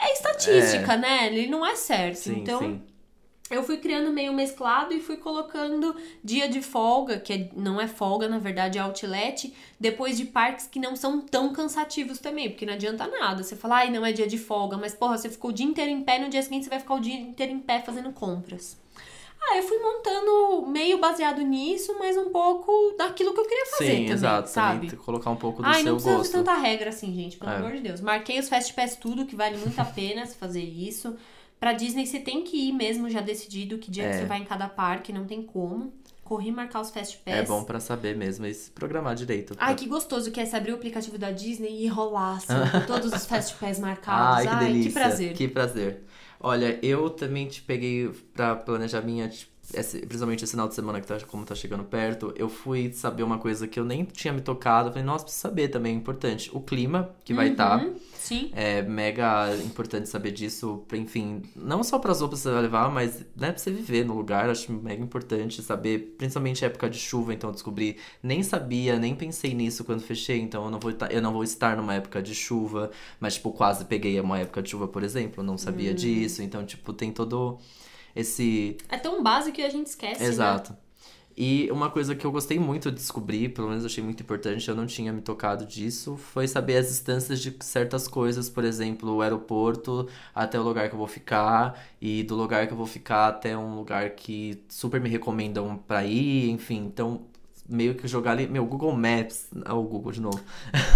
[0.00, 0.96] É estatística, É.
[0.96, 1.26] né?
[1.26, 2.16] Ele não é certo.
[2.16, 2.80] Sim, então, sim.
[3.50, 7.88] eu fui criando meio mesclado e fui colocando dia de folga, que é- não é
[7.88, 12.64] folga, na verdade é outlet, depois de parques que não são tão cansativos também, porque
[12.64, 13.42] não adianta nada.
[13.42, 15.90] Você falar, ai, não é dia de folga, mas porra, você ficou o dia inteiro
[15.90, 18.78] em pé, no dia seguinte você vai ficar o dia inteiro em pé fazendo compras.
[19.50, 23.84] Ah, eu fui montando meio baseado nisso, mas um pouco daquilo que eu queria fazer
[23.84, 24.48] Sim, também, exato.
[24.50, 24.74] sabe?
[24.74, 26.30] Também que colocar um pouco do Ai, seu não precisa gosto.
[26.30, 27.56] de tanta regra assim, gente, pelo É.
[27.56, 28.00] amor de Deus.
[28.00, 31.16] Marquei os Fast Pass tudo, que vale muito a pena se fazer isso.
[31.58, 34.18] Pra Disney você tem que ir mesmo já decidido que dia que É.
[34.20, 35.92] você vai em cada parque, não tem como.
[36.22, 37.34] Corri marcar os Fast Pass.
[37.34, 39.54] É bom pra saber mesmo e se programar direito.
[39.58, 42.86] Ai, que gostoso que é se abrir o aplicativo da Disney e rolar assim, com
[42.86, 44.46] todos os Fast Pass marcados.
[44.46, 44.92] Ai, que delícia.
[44.92, 45.32] prazer.
[45.32, 46.02] Que prazer.
[46.40, 49.28] Olha, eu também te peguei pra planejar minha.
[49.70, 53.38] principalmente esse final de semana que tá, como tá chegando perto, eu fui saber uma
[53.38, 54.90] coisa que eu nem tinha me tocado.
[54.90, 56.50] Falei, nossa, preciso saber também, é importante.
[56.52, 57.84] O clima que vai estar.
[57.84, 58.50] Uhum, Sim.
[58.54, 62.90] É mega importante saber disso, enfim, não só para as roupas que você vai levar,
[62.90, 64.50] mas né, pra você viver no lugar.
[64.50, 67.96] Acho mega importante saber, principalmente época de chuva, então eu descobri.
[68.22, 71.76] Nem sabia, nem pensei nisso quando fechei, então eu não vou, eu não vou estar
[71.76, 72.90] numa época de chuva,
[73.20, 75.58] mas, tipo, quase peguei uma época de chuva, por exemplo, não Hum.
[75.58, 77.58] sabia disso, então, tipo, tem todo
[78.14, 78.76] esse.
[78.88, 80.26] É tão básico que a gente esquece, né?
[81.40, 84.74] E uma coisa que eu gostei muito de descobrir, pelo menos achei muito importante, eu
[84.74, 89.22] não tinha me tocado disso, foi saber as distâncias de certas coisas, por exemplo, o
[89.22, 93.28] aeroporto até o lugar que eu vou ficar, e do lugar que eu vou ficar
[93.28, 96.84] até um lugar que super me recomendam pra ir, enfim.
[96.86, 97.20] Então,
[97.68, 98.48] meio que jogar ali.
[98.48, 99.46] Meu, Google Maps.
[99.64, 100.40] Ah, o Google de novo.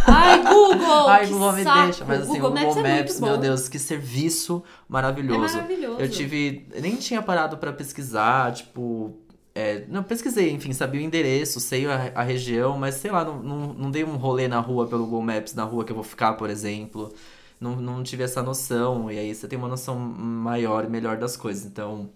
[0.08, 1.06] Ai, Google!
[1.08, 1.84] Ai, Google me saco.
[1.84, 2.04] deixa.
[2.04, 3.40] Mas assim, Google o Google Maps, é Maps, muito meu.
[3.40, 5.56] Deus, que serviço maravilhoso.
[5.56, 6.00] É maravilhoso.
[6.00, 6.66] Eu tive.
[6.80, 9.16] Nem tinha parado pra pesquisar, tipo.
[9.54, 13.42] É, não, pesquisei, enfim, sabia o endereço, sei a, a região, mas sei lá, não,
[13.42, 16.04] não, não dei um rolê na rua pelo Google Maps, na rua que eu vou
[16.04, 17.12] ficar, por exemplo.
[17.60, 21.36] Não, não tive essa noção, e aí você tem uma noção maior e melhor das
[21.36, 21.64] coisas.
[21.66, 22.10] Então,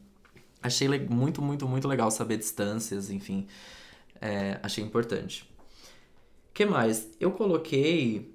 [0.63, 3.47] achei muito, muito, muito legal saber distâncias, enfim.
[4.21, 5.49] É, achei importante.
[6.51, 7.09] O que mais?
[7.21, 8.35] Eu coloquei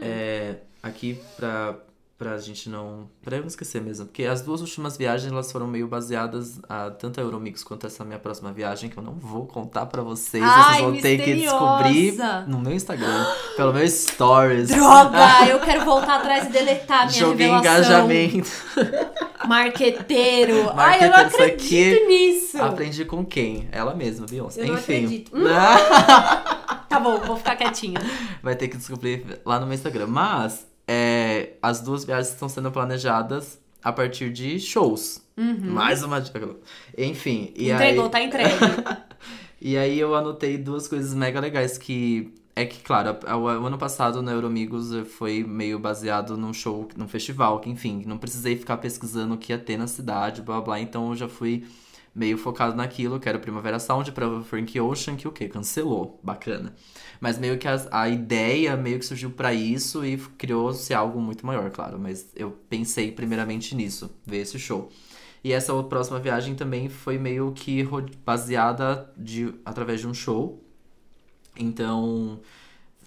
[0.00, 1.78] é, aqui pra,
[2.22, 3.08] pra gente não.
[3.20, 4.06] Pra eu não esquecer mesmo.
[4.06, 8.04] Porque as duas últimas viagens elas foram meio baseadas a tanto a Euromix quanto essa
[8.04, 10.44] minha próxima viagem, que eu não vou contar pra vocês.
[10.46, 12.40] Ai, vocês vão ter que descobrir misteriosa.
[12.46, 14.68] no meu Instagram, pelo meu stories.
[14.68, 15.46] Droga!
[15.50, 18.04] Eu quero voltar atrás e deletar minha Joguei revelação.
[18.04, 18.50] engajamento.
[19.48, 20.70] Marqueteiro.
[20.76, 22.62] Ai, eu não Marqueteiro, acredito nisso.
[22.62, 23.68] Aprendi com quem?
[23.72, 24.62] Ela mesma, Beyoncé.
[24.62, 25.04] Eu não Enfim.
[25.04, 25.32] acredito.
[25.42, 25.44] Hum.
[26.88, 27.98] Tá bom, vou ficar quietinha.
[28.42, 30.06] Vai ter que descobrir lá no meu Instagram.
[30.08, 30.66] Mas
[31.62, 35.22] as duas viagens estão sendo planejadas a partir de shows.
[35.72, 36.56] Mais uma dica.
[36.98, 37.52] Enfim.
[37.56, 37.74] E Uhum.
[37.76, 38.54] Entregou, aí, tá entregue.
[39.64, 42.34] E aí eu anotei duas coisas mega legais que.
[42.54, 47.60] É que, claro, o ano passado no Euromigos foi meio baseado num show, num festival,
[47.60, 51.10] que enfim, não precisei ficar pesquisando o que ia ter na cidade, blá blá, então
[51.10, 51.64] eu já fui
[52.14, 55.48] meio focado naquilo, que era o Primavera Sound pra Frank Ocean, que o quê?
[55.48, 56.20] Cancelou.
[56.22, 56.74] Bacana.
[57.20, 61.46] Mas meio que as- a, ideia meio que surgiu pra isso e criou-se algo muito
[61.46, 61.98] maior, claro.
[61.98, 64.90] Mas eu pensei primeiramente nisso, ver esse show.
[65.44, 67.84] E essa próxima viagem também foi meio que
[68.24, 70.62] baseada de, através de um show.
[71.56, 72.40] Então,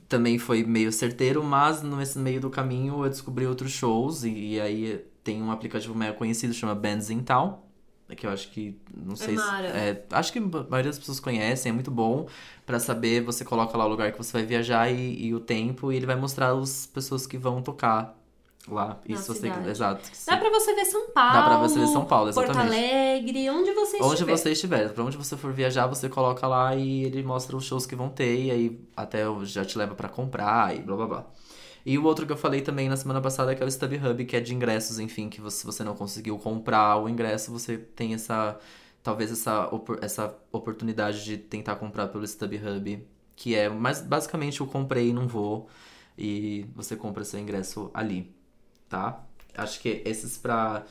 [0.10, 4.24] também foi meio certeiro, mas nesse meio do caminho eu descobri outros shows.
[4.26, 7.65] E, e aí tem um aplicativo mega conhecido, chama Bands in Town.
[8.16, 9.44] Que eu acho que, não sei se...
[9.44, 9.68] mara.
[9.68, 12.28] é, acho que a maioria das pessoas conhecem, é muito bom.
[12.66, 15.92] Pra saber, você coloca lá o lugar que você vai viajar e, e o tempo.
[15.92, 18.16] E ele vai mostrar as pessoas que vão tocar
[18.68, 19.00] lá.
[19.08, 19.48] Isso você...
[19.68, 20.10] Exato.
[20.26, 21.34] Dá pra você ver São Paulo.
[21.34, 22.76] Dá pra você ver São Paulo, Porto exatamente.
[22.76, 24.38] Alegre, onde você Onde estiver.
[24.38, 27.86] você estiver, pra onde você for viajar, você coloca lá e ele mostra os shows
[27.86, 31.26] que vão ter, e aí até já te leva pra comprar e blá blá blá.
[31.86, 34.36] E o outro que eu falei também na semana passada que é o StubHub, que
[34.36, 38.14] é de ingressos, enfim, que você- se você não conseguiu comprar o ingresso, você tem
[38.16, 38.60] essa,
[39.04, 39.70] talvez essa,
[40.02, 43.06] essa oportunidade de tentar comprar pelo StubHub,
[43.36, 45.70] que é, mas basicamente eu comprei e não vou,
[46.18, 48.34] e você compra seu ingresso ali,
[48.90, 49.24] tá?
[49.56, 50.86] Acho que esses pra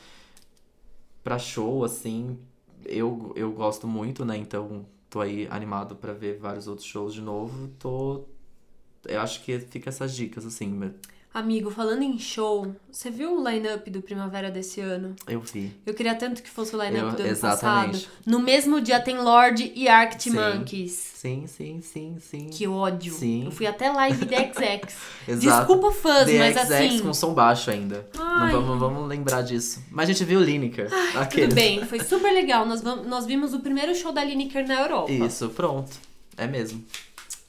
[1.23, 2.39] pra show, assim,
[2.85, 4.37] eu, eu gosto muito, né?
[4.37, 7.69] Então tô aí animado pra ver vários outros shows de novo.
[7.79, 8.25] Tô.
[9.07, 10.93] Eu acho que fica essas dicas, assim.
[11.33, 15.17] Amigo, falando em show, você viu o line-up do Primavera desse ano?
[15.27, 15.73] Eu vi.
[15.85, 18.07] Eu queria tanto que fosse o line-up Eu- do ano exatamente.
[18.07, 18.13] passado.
[18.25, 20.39] No mesmo dia tem Lorde e Arctic Sim.
[20.39, 20.93] Monkeys.
[20.93, 22.49] Sim, sim, sim, sim.
[22.53, 23.13] Que ódio.
[23.13, 23.47] Sim.
[23.47, 24.97] Eu fui até live The XX.
[25.41, 27.01] Desculpa fãs, The mas XX assim.
[27.01, 28.09] com som baixo ainda.
[28.17, 28.53] Ai.
[28.53, 29.83] Não vamos, vamos lembrar disso.
[29.91, 30.89] Mas a gente viu Lineker.
[31.17, 31.49] Aquele.
[31.49, 32.65] Tudo bem, foi super legal.
[32.65, 35.11] Nós, vam- nós vimos o primeiro show da Lineker na Europa.
[35.11, 35.91] Isso, pronto.
[36.37, 36.85] É mesmo.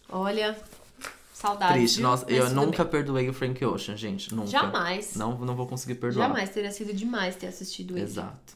[0.10, 0.58] Olha,
[1.36, 1.76] saudades.
[1.76, 2.02] Triste.
[2.02, 2.92] Nossa, eu nunca bem.
[2.92, 4.34] perdoei o Frank Ocean, gente.
[4.34, 4.48] Nunca.
[4.48, 5.16] Jamais.
[5.16, 6.30] Não, não vou conseguir perdoar.
[6.30, 8.04] Jamais teria sido demais ter assistido ele.
[8.04, 8.56] Exato.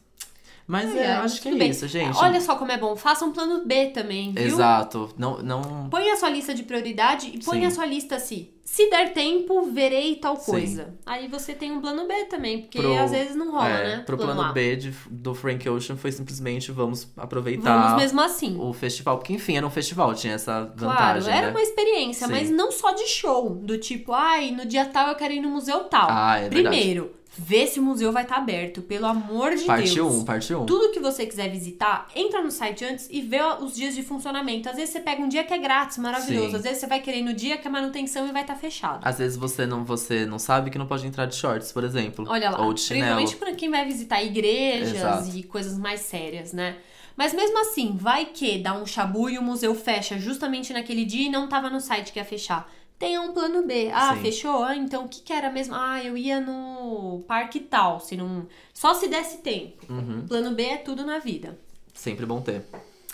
[0.70, 1.70] Mas é, ai, acho que é bem.
[1.70, 2.16] isso, gente.
[2.16, 2.94] Olha só como é bom.
[2.94, 4.44] Faça um plano B também, viu?
[4.44, 5.12] Exato.
[5.18, 5.88] Não, não.
[5.90, 7.66] Põe a sua lista de prioridade e põe Sim.
[7.66, 8.50] a sua lista assim.
[8.64, 10.52] Se der tempo, verei tal Sim.
[10.52, 10.94] coisa.
[11.04, 14.02] Aí você tem um plano B também, porque Pro- às vezes não rola, é, né?
[14.06, 14.52] Pro plano, A.
[14.52, 18.56] B de- do Frank Ocean foi simplesmente vamos aproveitar Vamos mesmo assim.
[18.60, 19.18] o festival.
[19.18, 21.52] Porque, enfim, era um festival, tinha essa Claro, vantagem, era né?
[21.52, 22.32] uma experiência, Sim.
[22.32, 23.50] mas não só de show.
[23.56, 26.06] Do tipo, ai, no dia tal eu quero ir no museu tal.
[26.08, 26.76] Ah, é verdade.
[27.38, 30.14] Vê se o museu vai estar aberto, pelo amor de Parte Deus.
[30.16, 30.66] 1, parte 1.
[30.66, 34.68] Tudo que você quiser visitar, entra no site antes e vê os dias de funcionamento.
[34.68, 36.50] Às vezes você pega um dia que é grátis, maravilhoso.
[36.50, 36.56] Sim.
[36.56, 39.00] Às vezes você vai querer no dia que é manutenção e vai estar fechado.
[39.06, 42.24] Às vezes você não, você não sabe que não pode entrar de shorts, por exemplo.
[42.28, 43.16] Olha lá, Ou de chinelo.
[43.16, 45.36] principalmente para quem vai visitar igrejas Exato.
[45.36, 46.76] e coisas mais sérias, né?
[47.16, 51.26] Mas mesmo assim, vai que dá um chabu e o museu fecha justamente naquele dia
[51.26, 52.70] e não tava no site que ia fechar.
[53.00, 53.90] Tenha um plano B.
[53.94, 54.20] Ah, Sim.
[54.20, 54.62] fechou?
[54.62, 55.74] Ah, então o que, que era mesmo?
[55.74, 58.46] Ah, eu ia no parque tal, se não...
[58.74, 59.86] só se desse tempo.
[59.88, 60.26] Uhum.
[60.28, 61.58] Plano B é tudo na vida.
[61.94, 62.62] Sempre bom ter.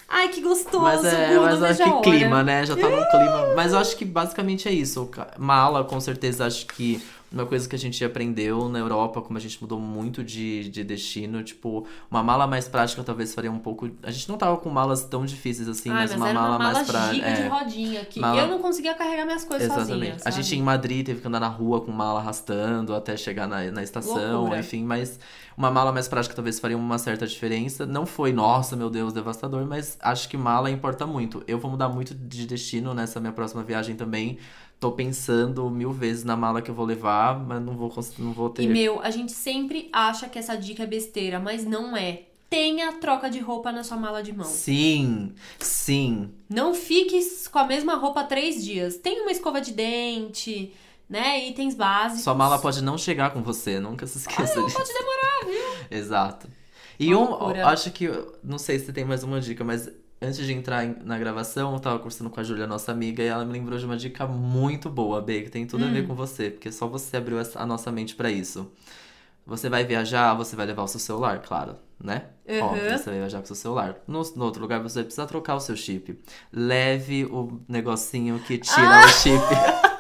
[0.09, 2.67] Ai, que gostoso, Mas é, mas acho que clima, né?
[2.67, 3.55] Já tá no clima.
[3.55, 5.09] Mas eu acho que basicamente é isso.
[5.39, 7.01] Mala, com certeza, acho que
[7.33, 10.85] uma coisa que a gente aprendeu na Europa, como a gente mudou muito de, de
[10.85, 13.91] destino, tipo, uma mala mais prática talvez faria um pouco.
[14.03, 16.59] A gente não tava com malas tão difíceis assim, Ai, mas, mas uma mala, uma
[16.59, 17.33] mala mais prática.
[17.33, 19.93] de rodinha que Mala- eu não conseguia carregar minhas coisas Exatamente.
[19.99, 20.37] sozinha, a sabe?
[20.43, 23.83] gente em Madrid teve que andar na rua com mala arrastando até chegar na, na
[23.83, 24.61] estação, Loucura.
[24.61, 25.19] enfim, mas
[25.57, 27.85] uma mala mais prática talvez faria uma certa diferença.
[27.87, 31.43] Não foi, nossa, meu Deus, devastador, mas acho que mala importa muito.
[31.49, 34.39] Eu vou mudar muito de destino nessa minha próxima viagem também.
[34.79, 38.51] Tô pensando mil vezes na mala que eu vou levar, mas não vou, não vou
[38.51, 38.63] ter.
[38.63, 42.25] E, meu, a gente sempre acha que essa dica é besteira, mas não é.
[42.51, 44.47] Tenha troca de roupa na sua mala de mão.
[44.47, 46.31] Sim, sim.
[46.49, 47.19] Não fique
[47.51, 48.99] com a mesma roupa três dias.
[48.99, 50.73] Tem uma escova de dente,
[51.09, 51.49] né?
[51.49, 52.23] Itens básicos.
[52.23, 54.77] Sua mala pode não chegar com você, nunca se esqueça disso.
[54.77, 55.99] Pode demorar, viu?
[55.99, 56.49] Exato.
[56.99, 58.09] E Uma um, acho que,
[58.43, 59.91] não sei se tem mais uma dica, mas
[60.21, 63.45] antes de entrar na gravação, eu tava conversando com a Júlia, nossa amiga, e ela
[63.45, 65.93] me lembrou de uma dica muito boa, B, que tem tudo a Hum.
[65.93, 68.71] ver com você, porque só você abriu a nossa mente pra isso.
[69.47, 72.25] Você vai viajar, você vai levar o seu celular, claro, né?
[72.49, 72.63] Uhum.
[72.63, 73.97] Óbvio, você vai viajar com o seu celular.
[74.07, 76.19] No, no outro lugar, você vai precisar trocar o seu chip.
[76.53, 79.41] Leve o negocinho que tira o chip.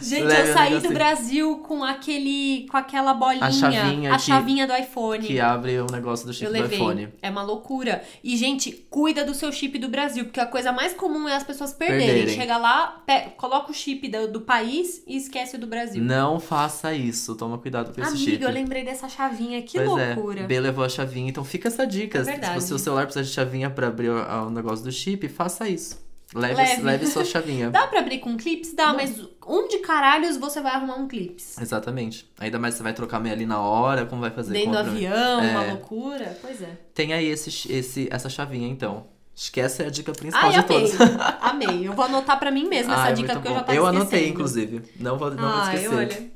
[0.00, 0.88] Gente, Leve eu saí do.
[0.92, 5.26] Brasil com aquele, com aquela bolinha, A chavinha a que- chavinha do iPhone.
[5.26, 6.78] que abre o negócio do chip eu do levei.
[6.78, 7.08] iPhone.
[7.22, 8.02] É uma loucura.
[8.22, 11.42] E, gente, cuida do seu chip do Brasil, porque a coisa mais comum é as
[11.42, 12.06] pessoas perderem.
[12.06, 12.34] Perderem.
[12.36, 16.02] Chega lá, pe- coloca o chip do, do país e esquece o do Brasil.
[16.02, 18.42] Não faça isso, toma cuidado com esse Amiga, chip.
[18.42, 20.40] eu lembrei dessa chavinha, que pois loucura.
[20.40, 22.18] é, B levou a chavinha, então fica essa dica.
[22.18, 22.52] É verdade.
[22.60, 25.68] Se o seu celular precisa de chavinha pra abrir o, o negócio do chip, faça
[25.68, 26.02] isso.
[26.32, 26.82] Leve, Leve.
[26.82, 27.70] leve sua chavinha.
[27.72, 28.72] Dá pra abrir com clips?
[28.74, 28.94] Dá, Não.
[28.96, 31.58] mas onde caralhos você vai arrumar um clips?
[31.60, 32.28] Exatamente.
[32.40, 34.52] Ainda mais você vai trocar meio ali na hora, como vai fazer?
[34.52, 35.50] Dentro do avião, É.
[35.50, 36.36] uma loucura?
[36.40, 36.70] Pois é.
[36.94, 39.06] Tem aí esse, esse, essa chavinha, então.
[39.36, 40.90] Esquece a dica principal Ai, de amei.
[40.90, 41.16] todas.
[41.42, 41.88] amei.
[41.88, 43.64] Eu vou anotar pra mim mesma essa dica, porque eu já bom.
[43.66, 44.02] tava Eu esquecendo.
[44.02, 44.82] anotei, inclusive.
[45.00, 45.94] Não vou, não vou Ai, esquecer.
[45.96, 46.30] olha.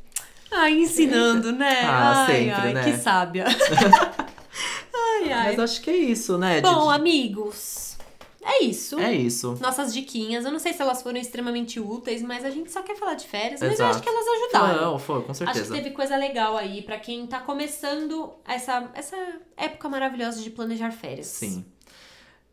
[0.51, 1.80] Ai, ensinando, né?
[1.86, 2.82] Ah, ai, sempre, ai, né?
[2.84, 3.45] que sábia.
[4.95, 5.47] ai, ai.
[5.57, 6.61] Mas acho que é isso, né?
[6.61, 6.95] Bom, Didi?
[6.95, 7.88] amigos,
[8.49, 8.99] é isso.
[8.99, 9.57] É isso.
[9.61, 10.44] Nossas diquinhas.
[10.44, 13.26] Eu não sei se elas foram extremamente úteis, mas a gente só quer falar de
[13.26, 13.61] férias.
[13.61, 14.80] Mas eu acho que elas ajudaram.
[14.92, 15.74] Não, foi, com Acho que certeza.
[15.74, 19.16] teve coisa legal aí pra quem tá começando essa, essa
[19.57, 21.26] época maravilhosa de planejar férias.
[21.26, 21.64] Sim.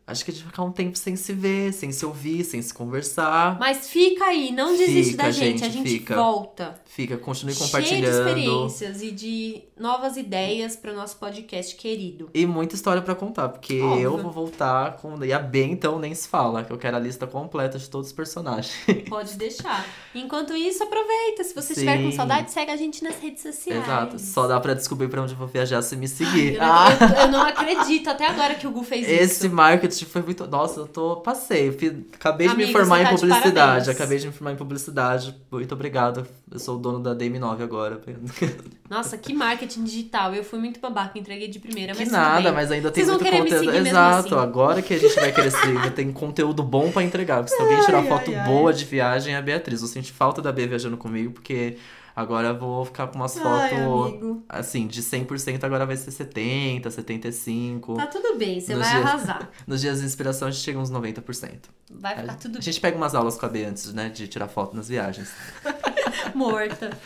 [0.08, 2.62] Acho que a gente vai ficar um tempo sem se ver, sem se ouvir, sem
[2.62, 3.58] se conversar.
[3.58, 5.64] Mas fica aí, não desiste Fica, da gente.
[5.64, 6.14] A gente, fica.
[6.14, 6.80] volta.
[6.84, 8.28] Fica, continue Cheio de compartilhando.
[8.28, 12.30] experiências e de novas ideias para o nosso podcast querido.
[12.32, 14.00] E muita história pra contar, porque Óbvio.
[14.04, 15.22] eu vou voltar com.
[15.24, 18.06] E a B, então, nem se fala, que eu quero a lista completa de todos
[18.06, 18.72] os personagens.
[19.10, 19.84] Pode deixar.
[20.14, 21.42] Enquanto isso, aproveita.
[21.42, 22.16] Se você estiver com Sim.
[22.16, 23.82] saudade, segue a gente nas redes sociais.
[23.82, 24.20] Exato.
[24.20, 26.58] Só dá pra descobrir pra onde eu vou viajar se me Eu seguir.
[26.58, 29.54] não, Ah, eu- eu não acredito até agora que o Gu fez esse isso.
[29.54, 30.46] marketing foi muito.
[30.46, 31.16] Nossa, eu tô.
[31.16, 31.68] Passei.
[32.14, 33.90] Acabei de Amigo, me formar em tá de publicidade.
[33.90, 35.34] Acabei de me formar em publicidade.
[35.50, 36.26] Muito obrigado.
[36.50, 38.00] Eu sou o dono da DM9 agora.
[38.90, 40.34] Nossa, que marketing digital.
[40.34, 43.30] Eu fui muito babaca, entreguei de primeira, Que mas nada, mas ainda tem Vocês muito
[43.30, 43.74] conteúdo.
[43.76, 44.44] Exato, assim.
[44.44, 47.42] agora que a gente vai seguir, tem conteúdo bom pra entregar.
[47.42, 48.46] Porque se alguém tirar Ai, foto ai, ai.
[48.46, 49.82] boa de viagem, é a Beatriz.
[49.82, 51.76] Eu senti falta da B viajando comigo, porque
[52.16, 57.94] Agora eu vou ficar com umas fotos, assim, de 100% agora vai ser 70, 75.
[57.94, 59.50] Tá tudo bem, você Nos vai dias- arrasar.
[59.68, 61.64] Nos dias de inspiração a gente chega uns 90%.
[61.90, 62.62] Vai ficar tudo A bem.
[62.62, 65.30] gente pega umas aulas com a B antes, né, de tirar foto nas viagens.
[66.34, 66.96] Morta.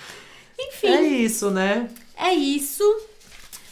[0.59, 1.91] Enfim, É isso, né?
[2.17, 2.85] é isso.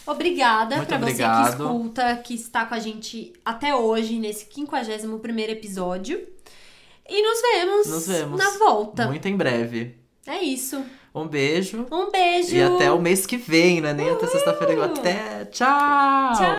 [0.06, 6.26] Obrigada pra você que escuta, que está com a gente até hoje, nesse 51º episódio.
[7.08, 8.38] E nos vemos, Nos vemos.
[8.38, 9.06] na volta.
[9.06, 9.94] Muito em breve.
[10.26, 10.82] É isso.
[11.18, 11.86] Um beijo.
[11.90, 12.54] Um beijo.
[12.54, 13.92] E até o mês que vem, né?
[13.92, 14.74] Nem até sexta-feira.
[14.74, 14.84] Uhul.
[14.84, 15.44] Até.
[15.50, 16.32] Tchau!
[16.36, 16.56] Tchau.